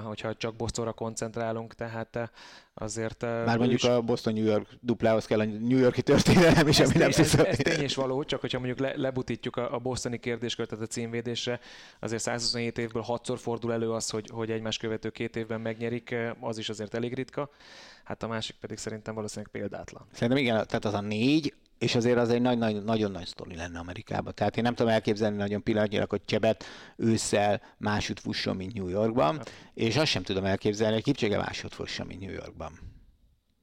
[0.05, 2.29] hogyha csak Bostonra koncentrálunk, tehát eh,
[2.75, 3.23] azért...
[3.23, 3.89] Már mondjuk is...
[3.89, 7.57] a Boston-New York duplához kell a New Yorki történelem is, ami nem ez, ez, ez
[7.57, 11.61] tény és való, csak hogyha mondjuk le, lebutítjuk a, a bostoni kérdéskört, tehát a címvédésre,
[12.01, 16.59] azért 127 évből hatszor fordul elő az, hogy, hogy egymás követő két évben megnyerik, az
[16.59, 17.51] is azért elég ritka.
[18.05, 20.07] Hát a másik pedig szerintem valószínűleg példátlan.
[20.13, 23.57] Szerintem igen, tehát az a négy, és azért az egy nagy, nagy, nagyon nagy sztori
[23.57, 24.35] lenne Amerikában.
[24.35, 26.65] Tehát én nem tudom elképzelni nagyon pillanatnyilag, hogy Csebet
[26.97, 29.51] ősszel másút fusson, mint New Yorkban, hát.
[29.75, 32.73] és azt sem tudom elképzelni, hogy Kipcsege másod fusson, mint New Yorkban.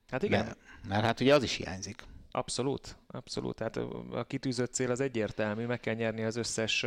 [0.10, 0.45] Hát igen.
[0.45, 2.04] Mert, mert hát ugye az is hiányzik.
[2.32, 3.56] Abszolút, abszolút.
[3.56, 3.78] Tehát
[4.12, 6.86] a kitűzött cél az egyértelmű, meg kell nyerni az összes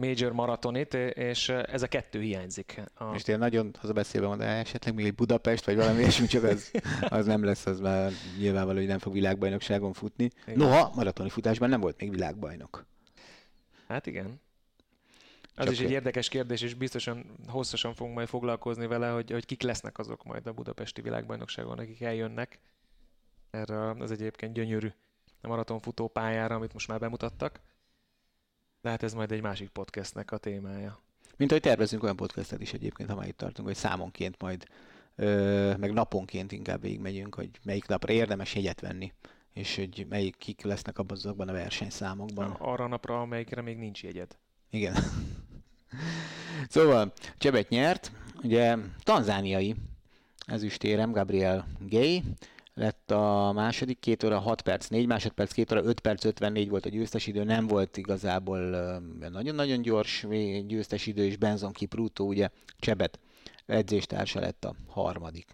[0.00, 2.80] major maratonit, és ez a kettő hiányzik.
[2.94, 3.14] A...
[3.14, 6.70] És tényleg nagyon beszélve van, de esetleg még egy Budapest, vagy valami ilyesmi, csak az,
[7.18, 10.30] az nem lesz, az már nyilvánvaló, hogy nem fog világbajnokságon futni.
[10.46, 10.58] Igen.
[10.58, 12.86] Noha, maratoni futásban nem volt még világbajnok.
[13.88, 14.40] Hát igen.
[15.54, 19.46] Az Csak is egy érdekes kérdés, és biztosan hosszasan fogunk majd foglalkozni vele, hogy, hogy
[19.46, 22.60] kik lesznek azok majd a budapesti világbajnokságon, akik eljönnek
[23.50, 24.92] erre az egyébként gyönyörű
[25.40, 27.60] maratonfutó pályára, amit most már bemutattak.
[28.82, 31.00] De hát ez majd egy másik podcastnek a témája.
[31.36, 34.64] Mint ahogy tervezünk olyan podcastet is egyébként, ha már itt tartunk, hogy számonként majd,
[35.16, 39.12] ö, meg naponként inkább végigmegyünk, hogy melyik napra érdemes jegyet venni,
[39.52, 42.50] és hogy melyik kik lesznek abban azokban a versenyszámokban.
[42.50, 44.36] Arra a napra, amelyikre még nincs jegyed.
[44.70, 44.94] Igen.
[46.68, 48.12] szóval Csebet nyert,
[48.42, 49.74] ugye tanzániai
[50.46, 52.22] ezüstérem Gabriel Gay,
[52.80, 56.86] lett a második, két óra 6 perc, 4 másodperc, két óra 5 perc 54 volt
[56.86, 58.58] a győztes idő, nem volt igazából
[59.30, 60.26] nagyon-nagyon gyors
[60.66, 63.18] győztes idő, és Benzon Kipruto ugye Csebet
[63.66, 65.52] edzéstársa lett a harmadik.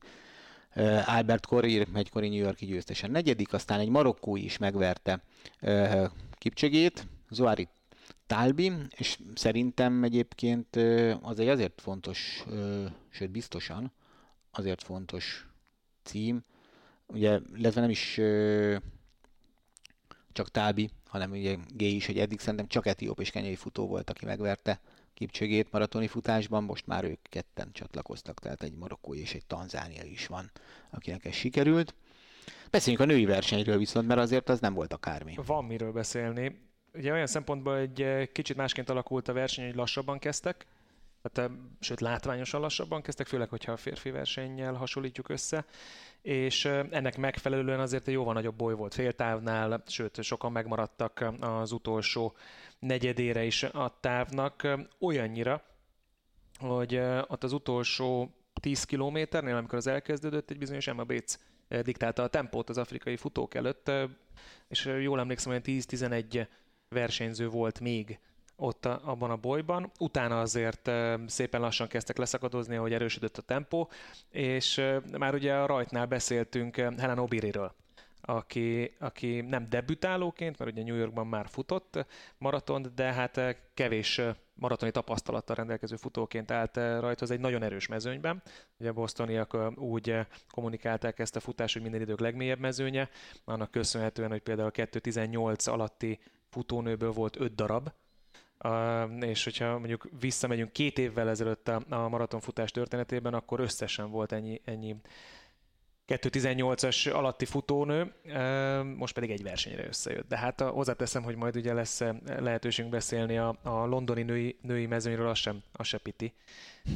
[1.07, 5.23] Albert Korir, egykori New Yorki győztesen negyedik, aztán egy marokkói is megverte
[6.33, 7.69] Kipcsegét, Zoari
[8.27, 10.77] Talbi, és szerintem egyébként
[11.23, 12.45] az egy azért fontos,
[13.11, 13.93] sőt biztosan
[14.51, 15.47] azért fontos
[16.03, 16.45] cím,
[17.07, 18.21] ugye, illetve nem is
[20.33, 24.11] csak Tábi, hanem ugye G is, hogy eddig szerintem csak etióp és kenyai futó volt,
[24.11, 24.81] aki megverte
[25.15, 30.27] Kipcsögét maratoni futásban, most már ők ketten csatlakoztak, tehát egy marokkói és egy tanzánia is
[30.27, 30.51] van,
[30.91, 31.95] akinek ez sikerült.
[32.71, 35.35] Beszéljünk a női versenyről viszont, mert azért az nem volt akármi.
[35.47, 36.61] Van miről beszélni.
[36.95, 40.67] Ugye olyan szempontból egy kicsit másként alakult a verseny, hogy lassabban kezdtek,
[41.33, 45.65] tehát, sőt látványosan lassabban kezdtek, főleg, hogyha a férfi versennyel hasonlítjuk össze,
[46.27, 52.37] és ennek megfelelően azért egy jóval nagyobb boly volt féltávnál, sőt, sokan megmaradtak az utolsó
[52.79, 54.69] negyedére is a távnak,
[55.01, 55.63] olyannyira,
[56.59, 61.39] hogy ott az utolsó 10 kilométernél, amikor az elkezdődött, egy bizonyos Emma Bates
[61.83, 63.91] diktálta a tempót az afrikai futók előtt,
[64.69, 66.47] és jól emlékszem, hogy 10-11
[66.89, 68.19] versenyző volt még
[68.57, 69.91] ott a, abban a bolyban.
[69.99, 70.91] Utána azért
[71.27, 73.91] szépen lassan kezdtek leszakadozni, ahogy erősödött a tempó,
[74.31, 74.83] és
[75.19, 77.75] már ugye a rajtnál beszéltünk Helen Obiriről,
[78.21, 82.07] aki, aki nem debütálóként, mert ugye New Yorkban már futott
[82.39, 84.21] maratont, de hát kevés
[84.55, 88.43] maratoni tapasztalattal rendelkező futóként állt rajta, az egy nagyon erős mezőnyben.
[88.79, 90.19] Ugye a bostoniak úgy
[90.51, 93.09] kommunikálták ezt a futást, hogy minden idők legmélyebb mezőnye,
[93.45, 97.91] annak köszönhetően, hogy például a 2.18 alatti futónőből volt 5 darab,
[99.21, 104.61] és hogyha mondjuk visszamegyünk két évvel ezelőtt a, a maratonfutás történetében, akkor összesen volt ennyi,
[104.65, 104.97] ennyi
[106.09, 108.13] 2.18-as alatti futónő,
[108.97, 110.29] most pedig egy versenyre összejött.
[110.29, 115.29] De hát hozzáteszem, hogy majd ugye lesz lehetőségünk beszélni a, a londoni női, női mezőnyről,
[115.29, 116.33] az sem, az sem piti.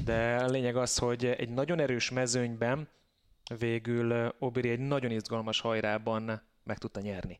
[0.04, 2.88] De a lényeg az, hogy egy nagyon erős mezőnyben
[3.58, 7.38] végül Obiri egy nagyon izgalmas hajrában meg tudta nyerni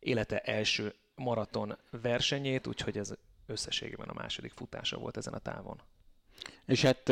[0.00, 3.12] élete első maraton versenyét, úgyhogy ez
[3.50, 5.80] összességében a második futása volt ezen a távon.
[6.66, 7.08] És hát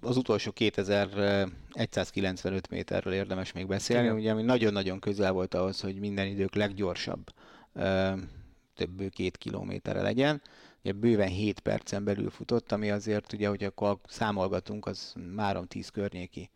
[0.00, 4.16] az utolsó 2195 méterről érdemes még beszélni, Igen.
[4.16, 7.32] ugye ami nagyon-nagyon közel volt ahhoz, hogy minden idők leggyorsabb
[8.74, 10.42] több két kilométerre legyen.
[10.82, 16.50] Ugye bőven 7 percen belül futott, ami azért ugye, hogy akkor számolgatunk, az 3-10 környéki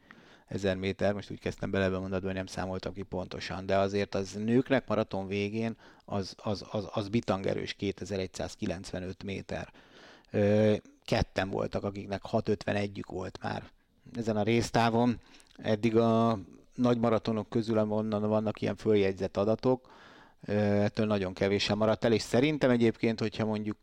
[0.52, 4.32] ezer méter, most úgy kezdtem bele mondani, hogy nem számoltam ki pontosan, de azért az
[4.32, 9.72] nőknek maraton végén az, az, az, az bitangerős 2195 méter
[11.04, 13.70] ketten voltak, akiknek 651-ük volt már
[14.16, 15.20] ezen a résztávon.
[15.56, 16.38] Eddig a
[16.74, 19.90] nagy maratonok közül, onnan vannak ilyen följegyzett adatok,
[20.46, 23.78] ettől nagyon kevésen maradt el, és szerintem egyébként, hogyha mondjuk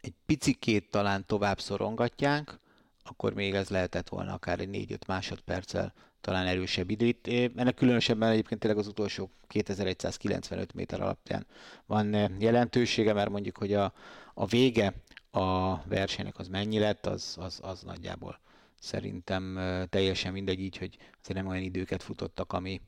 [0.00, 2.60] egy picikét talán tovább szorongatják,
[3.04, 7.06] akkor még ez lehetett volna akár egy 4-5 másodperccel talán erősebb idő.
[7.06, 11.46] Itt ennek különösebben egyébként tényleg az utolsó 2195 méter alapján
[11.86, 13.92] van jelentősége, mert mondjuk, hogy a,
[14.34, 14.94] a vége
[15.30, 18.38] a versenynek az mennyi lett, az, az, az nagyjából
[18.80, 19.58] szerintem
[19.90, 22.80] teljesen mindegy így, hogy azért nem olyan időket futottak, ami,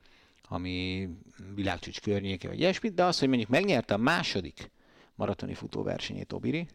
[0.42, 1.08] ami
[1.54, 4.70] világcsúcs környéke, vagy ilyesmi, de az, hogy mondjuk megnyerte a második
[5.14, 6.66] maratoni futóversenyét Obiri,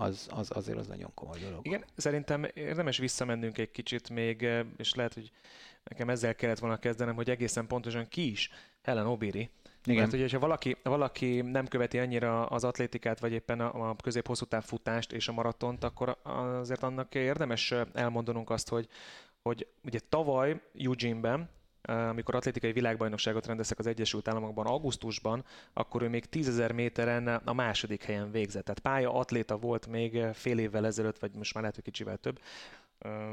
[0.00, 1.66] az, az azért az nagyon komoly dolog.
[1.66, 5.30] Igen, szerintem érdemes visszamennünk egy kicsit még, és lehet, hogy
[5.84, 8.50] nekem ezzel kellett volna kezdenem, hogy egészen pontosan ki is
[8.82, 9.50] Helen Obiri,
[9.84, 10.00] igen.
[10.00, 14.46] Mert ugye, ha valaki, valaki nem követi annyira az atlétikát, vagy éppen a, a közép-hosszú
[14.60, 18.88] futást és a maratont, akkor azért annak érdemes elmondanunk azt, hogy,
[19.42, 21.50] hogy ugye tavaly Eugene-ben,
[21.82, 28.02] amikor atlétikai világbajnokságot rendeztek az Egyesült Államokban augusztusban, akkor ő még 10.000 méteren a második
[28.02, 28.64] helyen végzett.
[28.64, 32.40] Tehát pálya atléta volt még fél évvel ezelőtt, vagy most már lehet, hogy kicsivel több.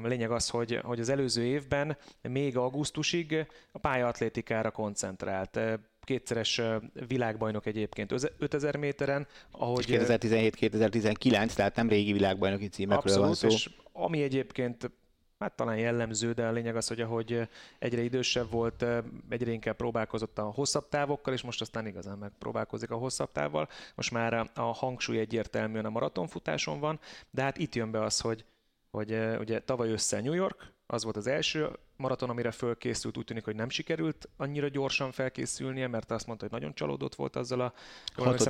[0.03, 5.59] Lényeg az, hogy, hogy az előző évben még augusztusig a pályaatlétikára koncentrált
[6.01, 6.61] kétszeres
[7.07, 9.27] világbajnok egyébként 5000 méteren.
[9.51, 13.47] Ahogy 2017-2019, tehát nem régi világbajnoki címekről abszolút, van szó.
[13.47, 14.91] És ami egyébként
[15.39, 18.85] hát talán jellemző, de a lényeg az, hogy ahogy egyre idősebb volt,
[19.29, 23.67] egyre inkább próbálkozott a hosszabb távokkal, és most aztán igazán megpróbálkozik a hosszabb távval.
[23.95, 28.45] Most már a hangsúly egyértelműen a maratonfutáson van, de hát itt jön be az, hogy,
[28.91, 33.43] hogy ugye tavaly össze New York, az volt az első maraton, amire fölkészült, úgy tűnik,
[33.43, 37.73] hogy nem sikerült annyira gyorsan felkészülnie, mert azt mondta, hogy nagyon csalódott volt azzal a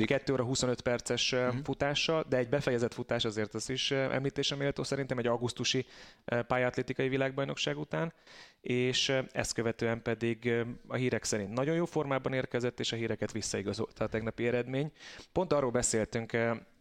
[0.05, 1.55] 2 óra 25 perces uh-huh.
[1.63, 5.85] futással, de egy befejezett futás azért az is említése méltó szerintem egy augusztusi
[6.47, 8.13] pályatlétikai világbajnokság után,
[8.61, 10.53] és ezt követően pedig
[10.87, 14.91] a hírek szerint nagyon jó formában érkezett, és a híreket visszaigazolta a tegnapi eredmény.
[15.31, 16.37] Pont arról beszéltünk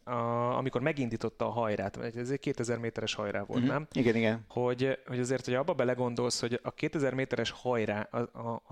[0.07, 3.75] a, amikor megindította a hajrát, ez egy 2000 méteres hajrá volt, uh-huh.
[3.75, 3.87] nem?
[3.93, 4.45] Igen, igen.
[4.49, 8.63] Hogy, hogy azért, hogy abba belegondolsz, hogy a 2000 méteres hajrá a, a,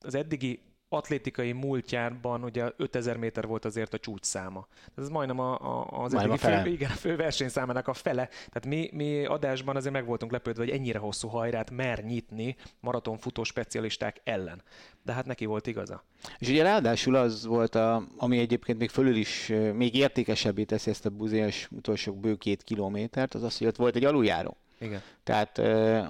[0.00, 4.66] az eddigi atlétikai múltjában ugye 5000 méter volt azért a csúcsszáma.
[4.96, 8.26] Ez majdnem a, a, az majdnem a fő, igen, a fő versenyszámának a fele.
[8.26, 13.42] Tehát mi, mi adásban azért meg voltunk lepődve, hogy ennyire hosszú hajrát mer nyitni maratonfutó
[13.42, 14.62] specialisták ellen.
[15.02, 16.04] De hát neki volt igaza.
[16.38, 21.06] És ugye ráadásul az volt, a, ami egyébként még fölül is még értékesebbé teszi ezt
[21.06, 24.56] a buziás utolsó bő két kilométert, az az, hogy ott volt egy aluljáró.
[24.78, 25.02] Igen.
[25.24, 25.58] Tehát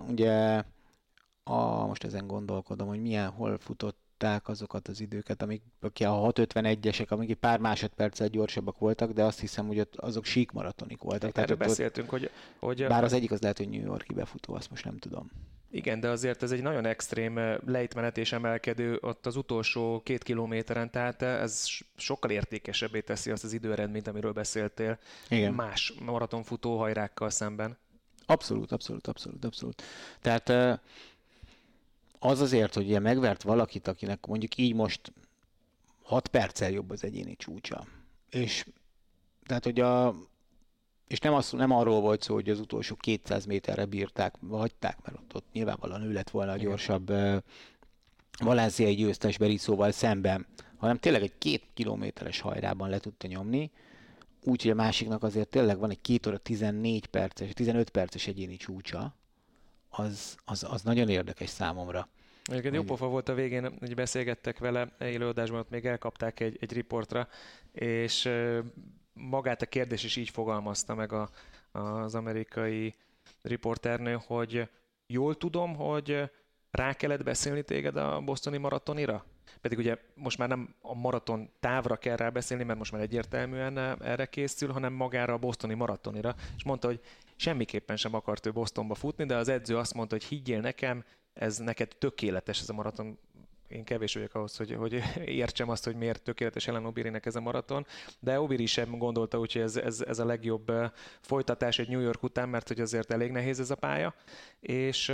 [0.08, 0.62] ugye
[1.44, 7.08] a, most ezen gondolkodom, hogy milyen, hol futott tudták azokat az időket, amik a 651-esek,
[7.08, 11.32] amik pár másodperccel gyorsabbak voltak, de azt hiszem, hogy ott azok sík maratonik voltak.
[11.32, 12.86] Tehát erről beszéltünk, ott, hogy, hogy...
[12.86, 15.30] Bár az egyik az lehet, hogy New Yorki befutó, azt most nem tudom.
[15.70, 20.90] Igen, de azért ez egy nagyon extrém lejtmenet és emelkedő ott az utolsó két kilométeren,
[20.90, 25.54] tehát eh, ez sokkal értékesebbé teszi azt az időeredményt, amiről beszéltél, Igen.
[25.54, 27.76] más maratonfutó hajrákkal szemben.
[28.26, 29.82] Abszolút, abszolút, abszolút, abszolút.
[30.20, 30.78] Tehát eh,
[32.24, 35.12] az azért, hogy ugye megvert valakit, akinek mondjuk így most
[36.02, 37.86] 6 perccel jobb az egyéni csúcsa.
[38.30, 38.66] És
[39.46, 40.14] tehát, hogy a,
[41.08, 45.16] és nem, az, nem arról volt szó, hogy az utolsó 200 méterre bírták, hagyták, mert
[45.16, 47.36] ott, ott nyilvánvalóan ő lett volna a gyorsabb uh,
[48.38, 53.70] valenciai győztes Berizóval szemben, hanem tényleg egy két kilométeres hajrában le tudta nyomni,
[54.44, 59.14] úgyhogy a másiknak azért tényleg van egy két óra 14 perces, 15 perces egyéni csúcsa,
[59.92, 62.08] az, az, az nagyon érdekes számomra.
[62.44, 66.72] Egyébként jó pofa volt a végén, hogy beszélgettek vele élőadásban, ott még elkapták egy, egy
[66.72, 67.28] riportra,
[67.72, 68.28] és
[69.12, 71.30] magát a kérdés is így fogalmazta meg a,
[71.72, 72.94] az amerikai
[73.42, 74.68] riporternő, hogy
[75.06, 76.30] jól tudom, hogy
[76.70, 79.24] rá kellett beszélni téged a bosztoni maratonira?
[79.60, 83.78] Pedig ugye most már nem a maraton távra kell rá beszélni, mert most már egyértelműen
[84.02, 86.34] erre készül, hanem magára a bosztoni maratonira.
[86.56, 87.00] És mondta, hogy
[87.36, 91.58] semmiképpen sem akart ő Bostonba futni, de az edző azt mondta, hogy higgyél nekem, ez
[91.58, 93.18] neked tökéletes ez a maraton,
[93.72, 97.40] én kevés vagyok ahhoz, hogy, hogy értsem azt, hogy miért tökéletes Ellen Obirinek ez a
[97.40, 97.86] maraton,
[98.20, 100.72] de Obiri sem gondolta hogy ez, ez, ez a legjobb
[101.20, 104.14] folytatás egy New York után, mert hogy azért elég nehéz ez a pálya,
[104.60, 105.12] és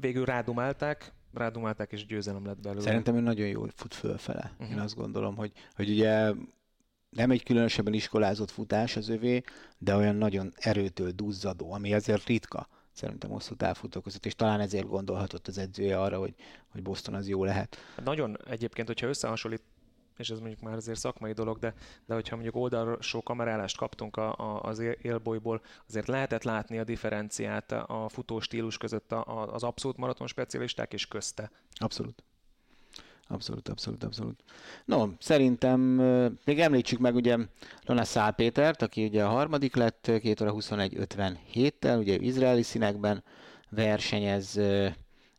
[0.00, 2.82] végül rádumálták, rádumálták, és győzelem lett belőle.
[2.82, 4.52] Szerintem ő nagyon jól fut fölfele.
[4.58, 4.76] Uh-huh.
[4.76, 6.32] Én azt gondolom, hogy, hogy ugye
[7.14, 9.42] nem egy különösebben iskolázott futás az övé,
[9.78, 14.86] de olyan nagyon erőtől duzzadó, ami azért ritka szerintem hosszú távfutók között, és talán ezért
[14.86, 16.34] gondolhatott az edzője arra, hogy,
[16.68, 17.76] hogy Boston az jó lehet.
[18.04, 19.62] Nagyon egyébként, hogyha összehasonlít
[20.16, 21.74] és ez mondjuk már azért szakmai dolog, de,
[22.06, 27.72] de hogyha mondjuk oldalsó kamerálást kaptunk a, a, az élbolyból, azért lehetett látni a differenciát
[27.72, 31.50] a futó stílus között a, az abszolút maraton specialisták és közte.
[31.74, 32.24] Abszolút.
[33.28, 34.44] Abszolút, abszolút, abszolút.
[34.84, 35.80] No, szerintem
[36.44, 37.36] még említsük meg ugye
[37.86, 38.34] Lona Szál
[38.78, 43.24] aki ugye a harmadik lett 2 óra 21.57-tel, ugye izraeli színekben
[43.70, 44.60] versenyez,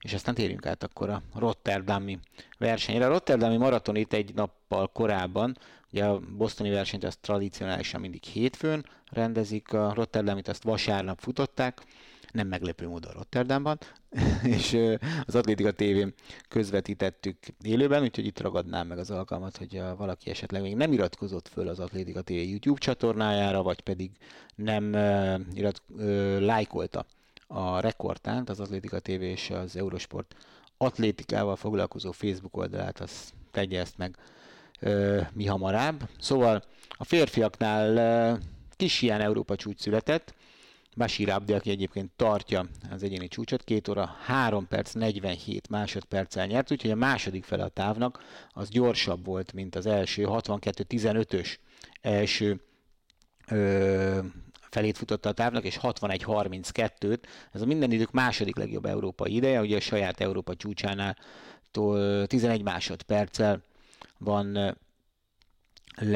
[0.02, 2.20] és aztán térjünk át akkor a Rotterdami
[2.58, 3.06] versenyre.
[3.06, 5.58] A Rotterdami maraton itt egy nappal korábban,
[5.92, 11.82] ugye a bosztoni versenyt azt tradicionálisan mindig hétfőn rendezik, a Rotterdamit azt vasárnap futották,
[12.36, 13.78] nem meglepő módon Rotterdamban,
[14.58, 14.78] és
[15.26, 16.14] az Atlétika tévén
[16.48, 21.68] közvetítettük élőben, úgyhogy itt ragadnám meg az alkalmat, hogy valaki esetleg még nem iratkozott föl
[21.68, 24.12] az Atlétika TV YouTube csatornájára, vagy pedig
[24.56, 24.94] nem
[25.54, 25.82] irat,
[26.40, 27.06] lájkolta
[27.48, 30.36] a rekordtánt, az Atlétika TV és az Eurosport
[30.78, 34.18] atlétikával foglalkozó Facebook oldalát, az tegye ezt meg
[34.80, 36.10] ö, mi hamarabb.
[36.20, 38.38] Szóval a férfiaknál ö,
[38.76, 40.34] kis ilyen Európa csúcs született,
[40.96, 46.72] Bashir Abdi, aki egyébként tartja az egyéni csúcsot, 2 óra 3 perc 47 másodperccel nyert,
[46.72, 51.56] úgyhogy a második fele a távnak az gyorsabb volt, mint az első 62-15-ös
[52.02, 52.62] első
[53.48, 54.20] ö,
[54.70, 57.20] felét futotta a távnak, és 61-32-t.
[57.52, 61.18] Ez a minden idők második legjobb európai ideje, ugye a saját Európa csúcsánál
[62.26, 63.64] 11 másodperccel
[64.18, 64.78] van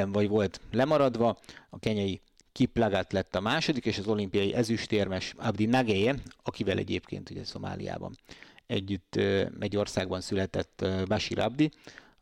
[0.05, 1.39] vagy volt lemaradva,
[1.69, 2.21] a kenyai
[2.59, 8.15] Kiplagat lett a második, és az olimpiai ezüstérmes Abdi Nageye, akivel egyébként ugye Szomáliában
[8.67, 9.15] együtt
[9.59, 11.71] egy országban született Bashir Abdi,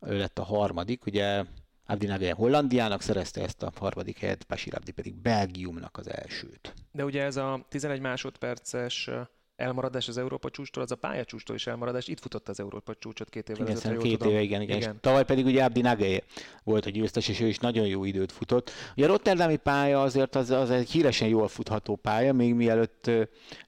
[0.01, 1.43] ő lett a harmadik, ugye
[1.85, 6.73] Abdi Nageye Hollandiának szerezte ezt a harmadik helyet, Bashir Abdi pedig Belgiumnak az elsőt.
[6.91, 9.09] De ugye ez a 11 másodperces
[9.57, 12.07] elmaradás az Európa csúcstól, az a pályacsúcstól is elmaradás.
[12.07, 14.01] Itt futott az Európa csúcsot két évvel ezelőtt.
[14.01, 14.77] Két éve, igen, igen.
[14.77, 14.97] igen.
[15.01, 16.23] tavaly pedig ugye Abdi Nageye
[16.63, 18.71] volt a győztes, és ő is nagyon jó időt futott.
[18.95, 23.11] Ugye a Rotterdami pálya azért az, az egy híresen jól futható pálya, még mielőtt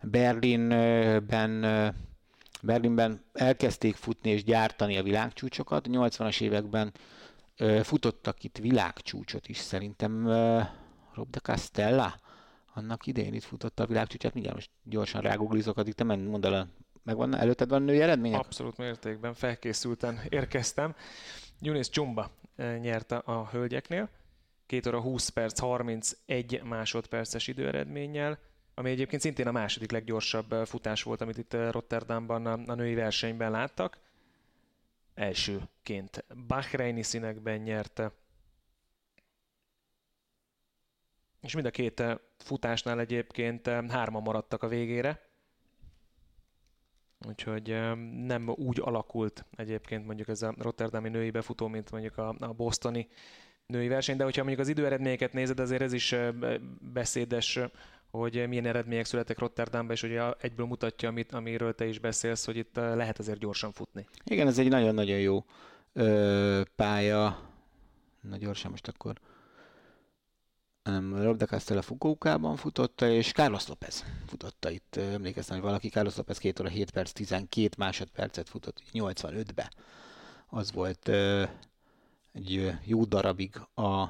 [0.01, 1.65] Berlinben
[2.61, 5.85] Berlinben elkezdték futni és gyártani a világcsúcsokat.
[5.91, 6.93] 80-as években
[7.83, 10.27] futottak itt világcsúcsot is, szerintem
[11.13, 12.19] Rob de Castella,
[12.73, 16.67] annak idején itt futotta a világcsúcsát, mindjárt most gyorsan ráguglizok, addig te menj, mondd el,
[17.03, 18.39] megvan, előtted van női eredmények?
[18.39, 20.95] Abszolút mértékben, felkészülten érkeztem.
[21.61, 24.09] Yunis Csumba eh, nyerte a hölgyeknél,
[24.65, 28.39] 2 óra 20 perc, 31 másodperces időeredménnyel,
[28.73, 32.93] ami egyébként szintén a második leggyorsabb eh, futás volt, amit itt eh, Rotterdamban a női
[32.93, 33.97] versenyben láttak.
[35.13, 38.11] Elsőként Bahreini színekben nyerte
[41.41, 45.27] és mind a két eh, futásnál egyébként eh, hárman maradtak a végére.
[47.27, 52.35] Úgyhogy eh, nem úgy alakult egyébként mondjuk ez a Rotterdami női befutó, mint mondjuk a,
[52.39, 53.07] a bostoni
[53.65, 56.15] női verseny, de hogyha mondjuk az időeredményeket nézed, azért ez is
[56.93, 57.59] beszédes,
[58.11, 62.57] hogy milyen eredmények születtek Rotterdamban, és ugye egyből mutatja, amit, amiről te is beszélsz, hogy
[62.57, 64.05] itt lehet azért gyorsan futni.
[64.23, 65.45] Igen, ez egy nagyon-nagyon jó
[65.93, 67.49] ö, pálya.
[68.21, 69.19] Na gyorsan most akkor
[70.89, 74.95] hanem Rob de Castella Fukuokában futotta, és Carlos López futotta itt.
[74.95, 79.71] Emlékeztem, hogy valaki Carlos López 2 óra 7 perc 12 másodpercet futott 85-be.
[80.47, 81.09] Az volt
[82.33, 84.07] egy jó darabig a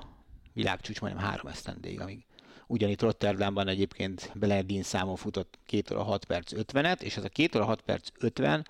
[0.53, 2.25] világcsúcs, majdnem három esztendéig, amíg
[2.67, 7.57] ugyanitt Rotterdamban egyébként Beledin számon futott 2 óra 6 perc 50-et, és ez a 2
[7.57, 8.67] óra 6 perc 50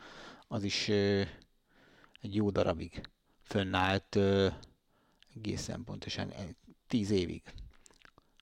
[0.48, 0.90] az is
[2.22, 3.02] egy jó darabig
[3.44, 4.54] fönnállt uh,
[5.36, 6.34] egészen pontosan
[6.88, 7.42] 10 évig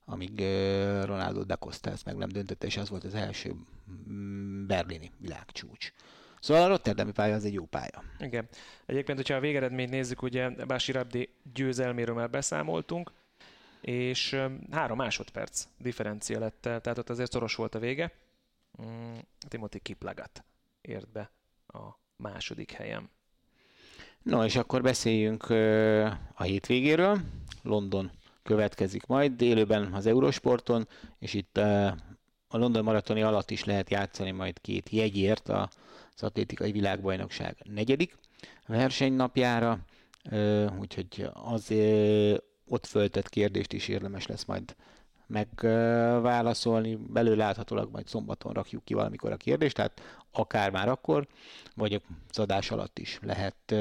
[0.09, 0.39] amíg
[1.05, 3.55] Ronaldo da Costa ezt meg nem döntötte, és az volt az első
[4.09, 5.93] mm, berlini világcsúcs.
[6.39, 8.03] Szóval a Rotterdami pálya az egy jó pálya.
[8.19, 8.47] Igen.
[8.85, 13.11] Egyébként, hogyha a végeredményt nézzük, ugye Bási Rabdi győzelméről már beszámoltunk,
[13.81, 14.41] és
[14.71, 18.11] három másodperc differencia lett, tehát ott azért szoros volt a vége.
[18.81, 19.15] Mm,
[19.47, 20.43] Timothy Kiplagat
[20.81, 21.31] ért be
[21.67, 23.09] a második helyen.
[24.23, 25.49] No, és akkor beszéljünk
[26.33, 27.19] a hétvégéről.
[27.63, 28.11] London
[28.47, 30.87] következik majd, délőben az Eurosporton,
[31.19, 31.57] és itt
[32.47, 38.17] a London maratoni alatt is lehet játszani majd két jegyért az atlétikai világbajnokság negyedik
[38.67, 39.79] versenynapjára,
[40.79, 41.73] úgyhogy az
[42.67, 44.75] ott föltett kérdést is érdemes lesz majd
[45.27, 46.95] megválaszolni.
[46.95, 51.27] Belőle láthatólag majd szombaton rakjuk ki valamikor a kérdést, tehát akár már akkor,
[51.75, 53.75] vagy az adás alatt is lehet,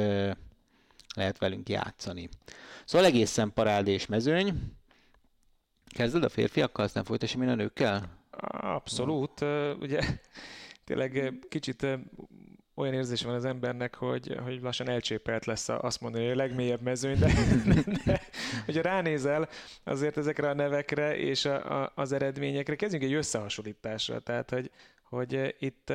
[1.17, 2.29] lehet velünk játszani.
[2.85, 4.53] Szóval egészen parádés mezőny.
[5.87, 8.25] Kezded a férfiakkal, aztán folytassam én a nőkkel?
[8.51, 9.41] Abszolút.
[9.81, 10.01] Ugye
[10.85, 11.87] tényleg kicsit
[12.75, 16.81] olyan érzés van az embernek, hogy, hogy lassan elcsépelt lesz azt mondani, hogy a legmélyebb
[16.81, 17.33] mezőny, de,
[17.65, 18.21] de, de
[18.65, 19.49] hogyha ránézel
[19.85, 24.21] azért ezekre a nevekre és a, a, az eredményekre, kezdjünk egy összehasonlításra.
[24.21, 24.71] Tehát, hogy,
[25.03, 25.93] hogy itt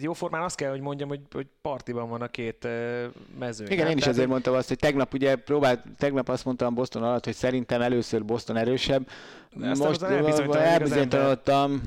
[0.00, 2.68] jóformán azt kell, hogy mondjam, hogy, hogy partiban van a két
[3.38, 3.70] mezőny.
[3.70, 7.24] Igen, én is ezért mondtam azt, hogy tegnap ugye próbált, tegnap azt mondtam Boston alatt,
[7.24, 9.08] hogy szerintem először Boston erősebb.
[9.54, 11.82] Most elbizonytalanodtam,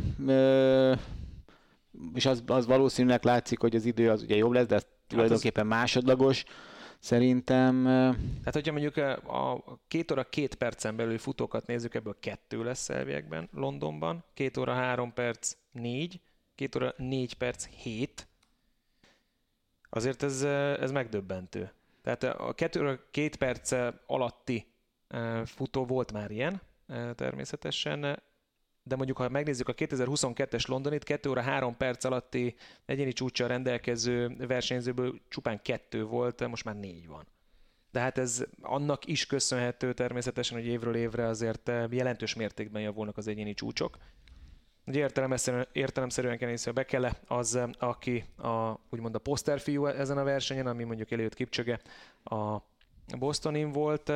[2.13, 4.91] és az, az valószínűleg látszik, hogy az idő az ugye jobb lesz, de ez hát
[5.07, 6.43] tulajdonképpen másodlagos.
[6.99, 7.83] Szerintem...
[7.83, 8.97] Tehát, hogyha mondjuk
[9.27, 14.73] a két óra két percen belül futókat nézzük, ebből kettő lesz elviekben Londonban, két óra
[14.73, 16.19] három perc négy,
[16.55, 18.27] két óra négy perc hét,
[19.89, 20.41] azért ez,
[20.81, 21.71] ez megdöbbentő.
[22.01, 23.75] Tehát a kettő óra két perc
[24.05, 24.67] alatti
[25.45, 26.61] futó volt már ilyen,
[27.15, 28.21] természetesen,
[28.83, 34.35] de mondjuk ha megnézzük a 2022-es Londonit, 2 óra 3 perc alatti egyéni csúcsa rendelkező
[34.37, 37.27] versenyzőből csupán kettő volt, most már négy van.
[37.91, 43.27] De hát ez annak is köszönhető természetesen, hogy évről évre azért jelentős mértékben javulnak az
[43.27, 43.97] egyéni csúcsok.
[44.88, 50.83] Ugye értelemszerűen, értelemszerűen nézni, Bekele az, aki a, úgymond a poszterfiú ezen a versenyen, ami
[50.83, 51.79] mondjuk előtt Kipcsöge
[52.23, 52.57] a
[53.17, 54.11] Bostonin volt,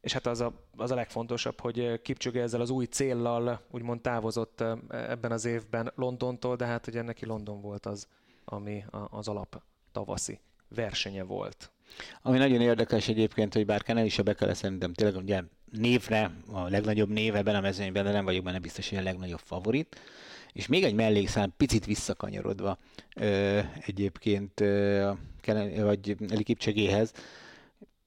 [0.00, 4.64] és hát az a, az a legfontosabb, hogy Kipcsöge ezzel az új céllal úgymond távozott
[4.88, 8.08] ebben az évben Londontól, de hát ugye neki London volt az,
[8.44, 9.62] ami az alap
[9.92, 11.70] tavaszi versenye volt.
[12.22, 15.42] Ami nagyon érdekes egyébként, hogy bár Kenel is a Bekele szerintem tényleg ugye
[15.78, 19.40] névre, a legnagyobb név ebben a mezőnyben, de nem vagyok benne biztos, hogy a legnagyobb
[19.44, 20.00] favorit.
[20.52, 22.78] És még egy mellékszám, picit visszakanyarodva
[23.16, 25.10] ö, egyébként ö,
[25.76, 27.12] vagy Eli Kipcsegéhez,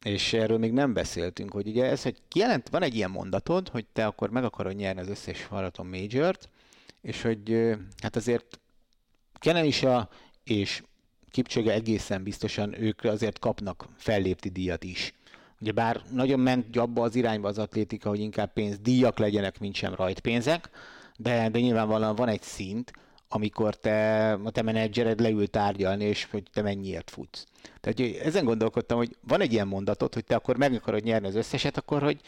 [0.04, 3.86] és erről még nem beszéltünk, hogy ugye ez, hogy kijelent, van egy ilyen mondatod, hogy
[3.94, 6.50] te akkor meg akarod nyerni az összes maraton majort,
[7.02, 8.60] és hogy hát azért
[9.34, 10.10] Kenenisa
[10.44, 10.84] és
[11.32, 15.14] Kipcsöge egészen biztosan ők azért kapnak fellépti díjat is.
[15.62, 19.94] Ugye bár nagyon ment abba az irányba az atlétika, hogy inkább pénzdíjak legyenek, mint sem
[19.96, 20.70] rajtpénzek,
[21.18, 22.92] de, de nyilvánvalóan van egy szint,
[23.30, 27.46] amikor te, a te menedzsered leül tárgyalni, és hogy te mennyiért futsz.
[27.80, 31.36] Tehát ezen gondolkodtam, hogy van egy ilyen mondatot, hogy te akkor meg akarod nyerni az
[31.36, 32.22] összeset, akkor hogy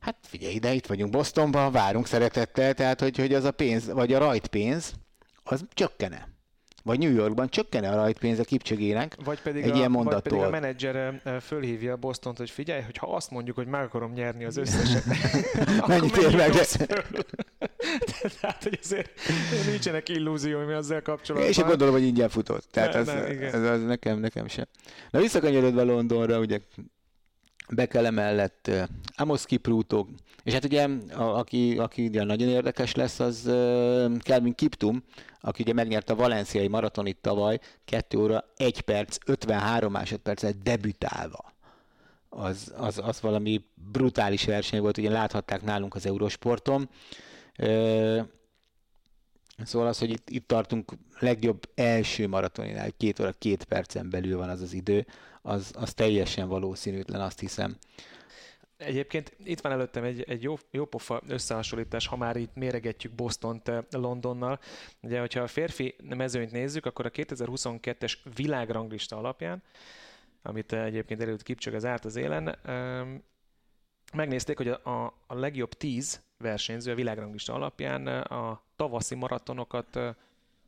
[0.00, 4.12] hát figyelj ide, itt vagyunk Bostonban, várunk szeretettel, tehát hogy, hogy az a pénz, vagy
[4.12, 4.92] a rajtpénz,
[5.44, 6.31] az csökkene
[6.82, 10.38] vagy New Yorkban csökkene a rajtpénz a kipcsögének vagy pedig egy a, ilyen mondattól.
[10.38, 14.12] Vagy pedig a menedzser fölhívja Bostont, hogy figyelj, hogy ha azt mondjuk, hogy meg akarom
[14.12, 15.04] nyerni az összeset,
[15.86, 16.52] mennyit ér meg?
[18.40, 19.10] Tehát, hogy azért
[19.66, 21.50] nincsenek illúzióim ezzel kapcsolatban.
[21.50, 22.66] És én gondolom, hogy ingyen futott.
[22.70, 24.64] Tehát ne, ez, nem, ez, ez, nekem, nekem sem.
[25.10, 26.60] Na visszakanyarodva Londonra, ugye
[27.74, 28.70] Bekele mellett
[29.16, 30.06] Amos Kipruto,
[30.42, 33.42] és hát ugye, a, aki, aki ugye nagyon érdekes lesz, az
[34.18, 35.02] Kelvin Kiptum,
[35.40, 41.52] aki ugye megnyerte a valenciai maratonit tavaly 2 óra 1 perc 53 másodperccel debütálva.
[42.28, 46.88] Az, az, az valami brutális verseny volt, ugye láthatták nálunk az Eurosporton.
[49.64, 54.48] Szóval az, hogy itt, itt tartunk legjobb első maratoninál, két óra két percen belül van
[54.48, 55.06] az az idő,
[55.42, 57.76] az, az teljesen valószínűtlen, azt hiszem.
[58.76, 63.68] Egyébként itt van előttem egy, egy jó, jó pofa összehasonlítás, ha már itt méregetjük Bostont
[63.68, 64.58] eh, Londonnal.
[65.00, 69.62] Ugye, hogyha a férfi mezőnyt nézzük, akkor a 2022-es világranglista alapján,
[70.42, 72.58] amit eh, egyébként előtt Kipcsög az árt az élen,
[74.12, 79.98] megnézték, hogy a, a, legjobb tíz versenyző a világranglista alapján eh, a tavaszi maratonokat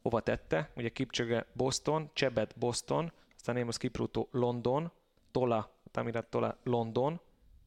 [0.03, 0.71] hova tette.
[0.77, 3.13] Ugye Kipcsöge Boston, Csebet Boston,
[3.47, 4.91] aztán Amos Kipruto London,
[5.31, 7.21] Tola, Tamirat Tola London,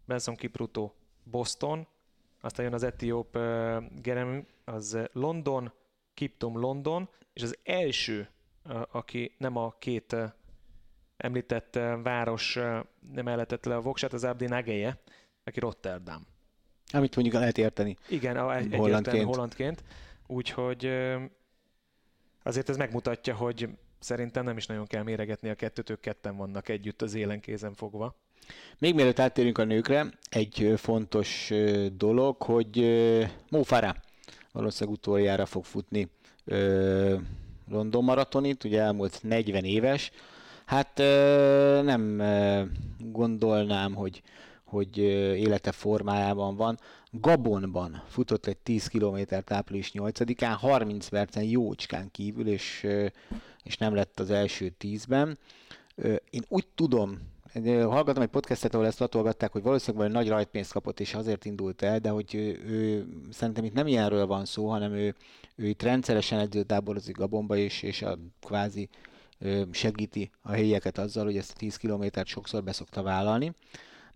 [0.05, 1.87] Benson Kipruto Boston,
[2.41, 5.71] aztán jön az etióp uh, Gerem, az London,
[6.13, 8.29] Kiptum London, és az első,
[8.65, 10.31] uh, aki nem a két uh,
[11.17, 12.79] említett uh, város uh,
[13.13, 15.01] nem elletett le a voksát, az Abdi Nageje,
[15.43, 16.25] aki Rotterdam.
[16.91, 17.95] Amit mondjuk lehet érteni.
[18.09, 19.25] Igen, hollandként.
[19.25, 19.83] hollandként.
[20.27, 20.85] Úgyhogy
[22.43, 23.69] azért ez megmutatja, hogy
[23.99, 27.73] szerintem nem is nagyon kell méregetni a kettőt, ők ketten vannak együtt az élen kézen
[27.73, 28.15] fogva.
[28.77, 31.51] Még mielőtt áttérünk a nőkre, egy fontos
[31.97, 32.77] dolog, hogy
[33.49, 33.95] Mo Farah
[34.57, 36.09] valószínűleg utoljára fog futni
[37.69, 40.11] London maratonit, ugye elmúlt 40 éves.
[40.65, 40.97] Hát
[41.83, 42.21] nem
[42.99, 44.21] gondolnám, hogy,
[44.63, 44.97] hogy
[45.37, 46.79] élete formájában van.
[47.11, 52.87] Gabonban futott egy 10 kilométert április 8-án, 30 percen jócskán kívül, és,
[53.67, 55.37] és nem lett az első tízben.
[56.29, 57.19] Én úgy tudom,
[57.65, 61.99] hallgatom egy podcastet, ahol ezt latolgatták, hogy valószínűleg nagy rajtpénzt kapott, és azért indult el,
[61.99, 65.15] de hogy ő, ő szerintem itt nem ilyenről van szó, hanem ő,
[65.55, 68.89] ő itt rendszeresen edzőtáborozik Gabonba, és, és a kvázi
[69.71, 73.53] segíti a helyieket azzal, hogy ezt a 10 kilométert sokszor beszokta vállalni.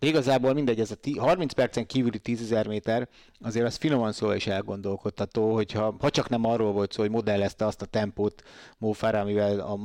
[0.02, 3.10] De igazából mindegy, ez a 30 percen kívüli 10.000 méter,
[3.42, 7.66] azért az finoman szólva is elgondolkodtató, hogyha ha csak nem arról volt szó, hogy modellezte
[7.66, 8.44] azt a tempót
[8.78, 9.76] Mófára, amivel a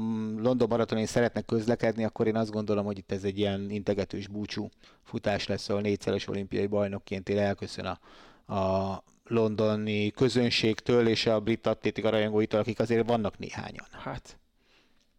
[0.42, 4.68] London maratonin szeretne közlekedni, akkor én azt gondolom, hogy itt ez egy ilyen integetős búcsú
[5.02, 11.66] futás lesz, ahol négyszeres olimpiai bajnokként él elköszön a, a londoni közönségtől és a brit
[11.66, 13.86] atlétika rajongóitól, akik azért vannak néhányan.
[13.90, 14.38] Hát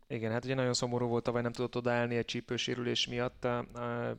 [0.10, 3.48] igen, hát ugye nagyon szomorú volt, tavaly nem tudott odaállni egy csípősérülés miatt.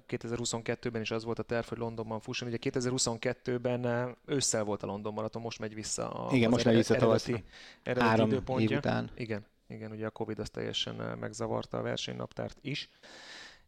[0.08, 2.48] 2022-ben is az volt a terv, hogy Londonban fusson.
[2.48, 6.94] Ugye 2022-ben ősszel volt a London maraton, most megy vissza a Igen, most megy vissza
[6.94, 7.44] eredeti,
[7.82, 8.70] eredeti három időpontja.
[8.70, 9.10] év után.
[9.14, 12.88] Igen, igen, ugye a Covid az teljesen megzavarta a versenynaptárt is.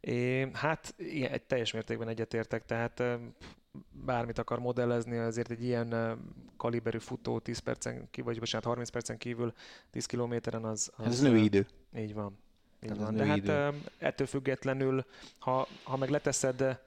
[0.01, 3.03] É, hát igen, teljes mértékben egyetértek, tehát
[3.91, 6.19] bármit akar modellezni, azért egy ilyen
[6.57, 9.53] kaliberű futó 10 percen, vagy bocsánat, 30 percen kívül
[9.91, 11.07] 10 kilométeren az, az...
[11.07, 11.67] Ez női idő.
[11.97, 12.39] Így van.
[12.83, 13.15] Így van.
[13.15, 13.83] De hát idő.
[13.99, 15.05] ettől függetlenül,
[15.39, 16.81] ha, ha meg leteszed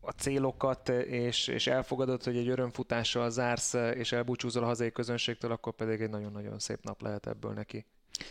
[0.00, 5.72] a célokat, és, és elfogadod, hogy egy örömfutással zársz, és elbúcsúzol a hazai közönségtől, akkor
[5.72, 7.86] pedig egy nagyon-nagyon szép nap lehet ebből neki.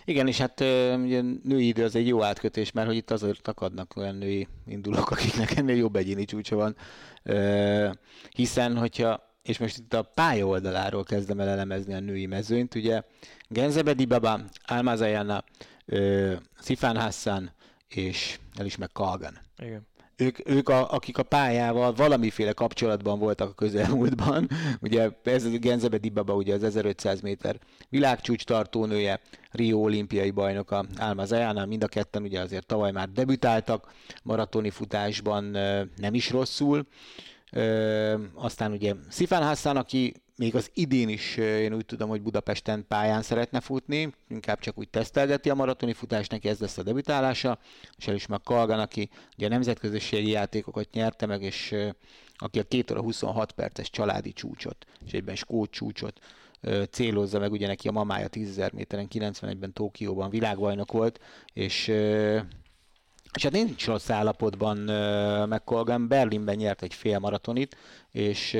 [0.05, 0.59] Igen, és hát
[1.01, 5.11] ugye női idő az egy jó átkötés, mert hogy itt azért akadnak olyan női indulók,
[5.11, 6.75] akiknek ennél jobb egyéni csúcsa van,
[8.31, 13.01] hiszen hogyha és most itt a pálya oldaláról kezdem el elemezni a női mezőnyt, ugye
[13.47, 15.43] Genzebe Dibaba, Almazayana,
[16.61, 17.51] Sifan Hassan
[17.87, 19.39] és el is meg Kalgan.
[19.57, 24.49] Igen ők, ők a, akik a pályával valamiféle kapcsolatban voltak a közelmúltban.
[24.81, 27.59] Ugye ez a Genzebe Dibaba, ugye az 1500 méter
[27.89, 29.19] világcsúcs tartónője,
[29.51, 33.91] Rio olimpiai bajnoka, Alma Zayana, mind a ketten ugye azért tavaly már debütáltak
[34.23, 35.43] maratoni futásban
[35.95, 36.87] nem is rosszul.
[38.33, 43.21] Aztán ugye Sifan Hassan, aki még az idén is én úgy tudom, hogy Budapesten pályán
[43.21, 47.59] szeretne futni, inkább csak úgy tesztelgeti a maratoni futást, neki ez lesz a debütálása,
[47.97, 51.75] és el is meg Kalgan, aki ugye a nemzetközösségi játékokat nyerte meg, és
[52.35, 56.19] aki a 2 óra 26 perces családi csúcsot, és egyben skót csúcsot
[56.91, 61.19] célozza meg, ugye neki a mamája 10.000 méteren 91-ben Tokióban világbajnok volt,
[61.53, 61.87] és
[63.33, 64.77] és hát nincs rossz állapotban
[65.47, 67.77] meg Colgan, Berlinben nyert egy fél maratonit,
[68.11, 68.57] és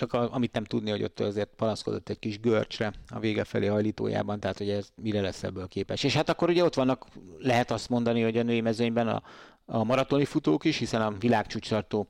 [0.00, 3.66] csak a, amit nem tudni, hogy ott azért panaszkodott egy kis görcsre a vége felé
[3.66, 6.02] hajlítójában, tehát hogy ez mire lesz ebből képes.
[6.02, 7.06] És hát akkor ugye ott vannak,
[7.38, 9.22] lehet azt mondani, hogy a női mezőnyben a,
[9.64, 12.08] a maratoni futók is, hiszen a világcsúcsartó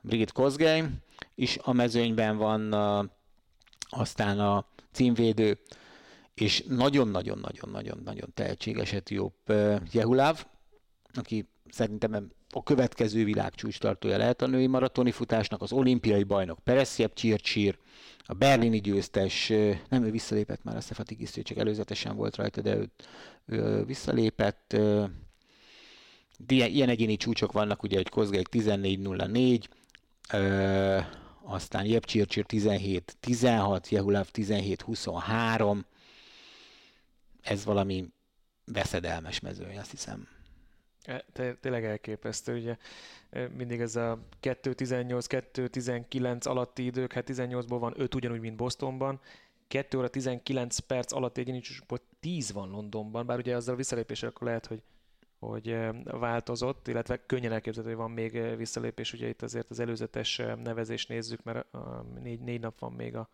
[0.00, 0.84] Brigitte Kozgely
[1.34, 3.10] is a mezőnyben van, a,
[3.88, 5.58] aztán a címvédő,
[6.34, 9.52] és nagyon-nagyon-nagyon-nagyon-nagyon tehetséges etióp
[9.92, 10.46] Jehuláv,
[11.14, 17.12] aki szerintem a következő világcsúcs tartója lehet a női maratoni futásnak, az olimpiai bajnok Pereszjebb
[17.12, 17.78] Csircsír,
[18.28, 19.48] a berlini győztes,
[19.88, 22.90] nem ő visszalépett már a Szefatigisztő, csak előzetesen volt rajta, de ő,
[23.46, 24.76] ő visszalépett.
[26.46, 29.62] Ilyen, egyéni csúcsok vannak, ugye, hogy Kozgeik 14.04,
[31.42, 35.82] aztán Jeb Csircsír 17.16, Jehuláv 17.23,
[37.42, 38.08] ez valami
[38.64, 40.35] veszedelmes mezőny, azt hiszem.
[41.06, 41.24] E,
[41.60, 42.76] tényleg elképesztő, ugye?
[43.56, 49.20] Mindig ez a 2.18-2.19 alatti idők, hát 18-ból van 5 ugyanúgy, mint Bostonban,
[49.68, 54.46] 2 óra 19 perc alatt egyenlítősból 10 van Londonban, bár ugye azzal a visszalépéssel akkor
[54.46, 54.82] lehet, hogy,
[55.38, 61.08] hogy változott, illetve könnyen elképzelhető, hogy van még visszalépés, ugye itt azért az előzetes nevezést
[61.08, 61.66] nézzük, mert
[62.22, 63.28] négy, négy nap van még a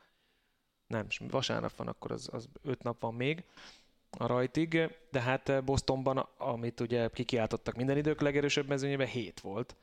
[0.87, 3.45] nem, vasárnap van, akkor az, az öt nap van még
[4.19, 9.77] a rajtig, de hát Bostonban, amit ugye kikiáltottak minden idők legerősebb mezőnyében, 7 volt.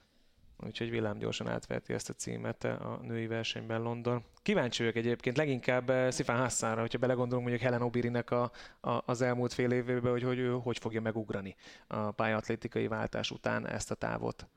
[0.66, 4.24] Úgyhogy villám gyorsan átverti ezt a címet a női versenyben London.
[4.42, 8.52] Kíváncsi vagyok egyébként leginkább Szifán Hassanra, hogyha belegondolunk mondjuk Helen Obirinek a,
[8.82, 11.56] a, az elmúlt fél évében, hogy, hogy ő hogy fogja megugrani
[11.88, 14.48] a pályaatlétikai váltás után ezt a távot.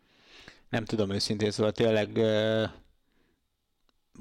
[0.69, 2.19] Nem tudom őszintén, szóval tényleg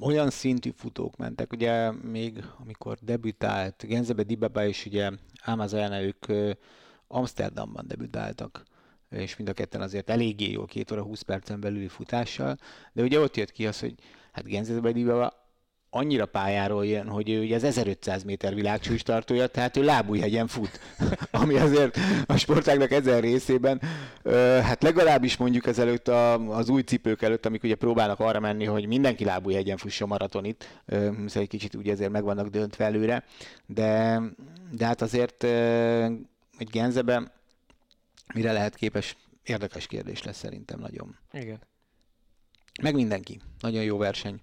[0.00, 5.10] olyan szintű futók mentek, ugye még amikor debütált Genzebe Dibaba és ugye
[5.44, 6.26] Amazon ők
[7.06, 8.64] Amsterdamban debütáltak
[9.12, 12.56] és mind a ketten azért eléggé jó, két óra 20 percen belüli futással,
[12.92, 13.94] de ugye ott jött ki az, hogy
[14.32, 15.41] hát Genzebe Dibaba
[15.94, 20.80] annyira pályáról jön, hogy ő ugye az 1500 méter világcsúcs tartója, tehát ő lábújhegyen fut,
[21.30, 23.80] ami azért a sportágnak ezen részében,
[24.62, 28.86] hát legalábbis mondjuk ezelőtt a, az új cipők előtt, amik ugye próbálnak arra menni, hogy
[28.86, 33.24] mindenki lábújhegyen fussa maratonit, szóval egy kicsit ugye azért meg vannak döntve előre,
[33.66, 34.20] de,
[34.70, 35.44] de hát azért
[36.58, 37.32] egy Genzebe
[38.34, 41.16] mire lehet képes, érdekes kérdés lesz szerintem nagyon.
[41.32, 41.60] Igen.
[42.82, 43.40] Meg mindenki.
[43.60, 44.40] Nagyon jó verseny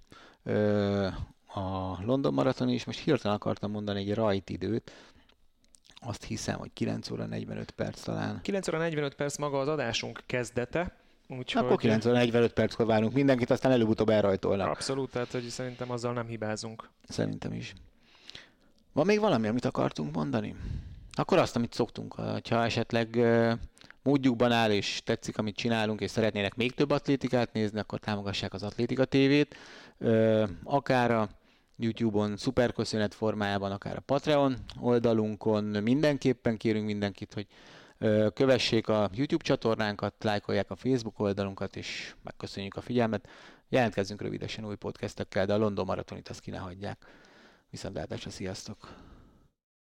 [1.59, 4.91] a London Marathon is, most hirtelen akartam mondani egy rajt időt,
[6.01, 8.39] azt hiszem, hogy 9 óra 45 perc talán.
[8.41, 10.97] 9 óra 45 perc maga az adásunk kezdete,
[11.37, 11.65] Úgyhogy...
[11.65, 14.67] Akkor 9 óra 45 perckor várunk mindenkit, aztán előbb-utóbb elrajtolnak.
[14.67, 16.89] Abszolút, tehát hogy szerintem azzal nem hibázunk.
[17.07, 17.73] Szerintem is.
[18.93, 20.55] Van még valami, amit akartunk mondani?
[21.13, 22.13] Akkor azt, amit szoktunk,
[22.49, 23.19] ha esetleg
[24.03, 28.63] módjukban áll, és tetszik, amit csinálunk, és szeretnének még több atlétikát nézni, akkor támogassák az
[28.63, 29.55] Atlétika TV-t,
[30.63, 31.29] akár a
[31.79, 35.63] YouTube-on szuperköszönet formájában, akár a Patreon oldalunkon.
[35.63, 37.47] Mindenképpen kérünk mindenkit, hogy
[38.33, 43.27] kövessék a YouTube csatornánkat, lájkolják a Facebook oldalunkat, és megköszönjük a figyelmet.
[43.69, 47.05] Jelentkezzünk rövidesen új podcastekkel, de a London Maratonit azt ki ne hagyják.
[47.69, 49.08] Viszontlátásra, sziasztok!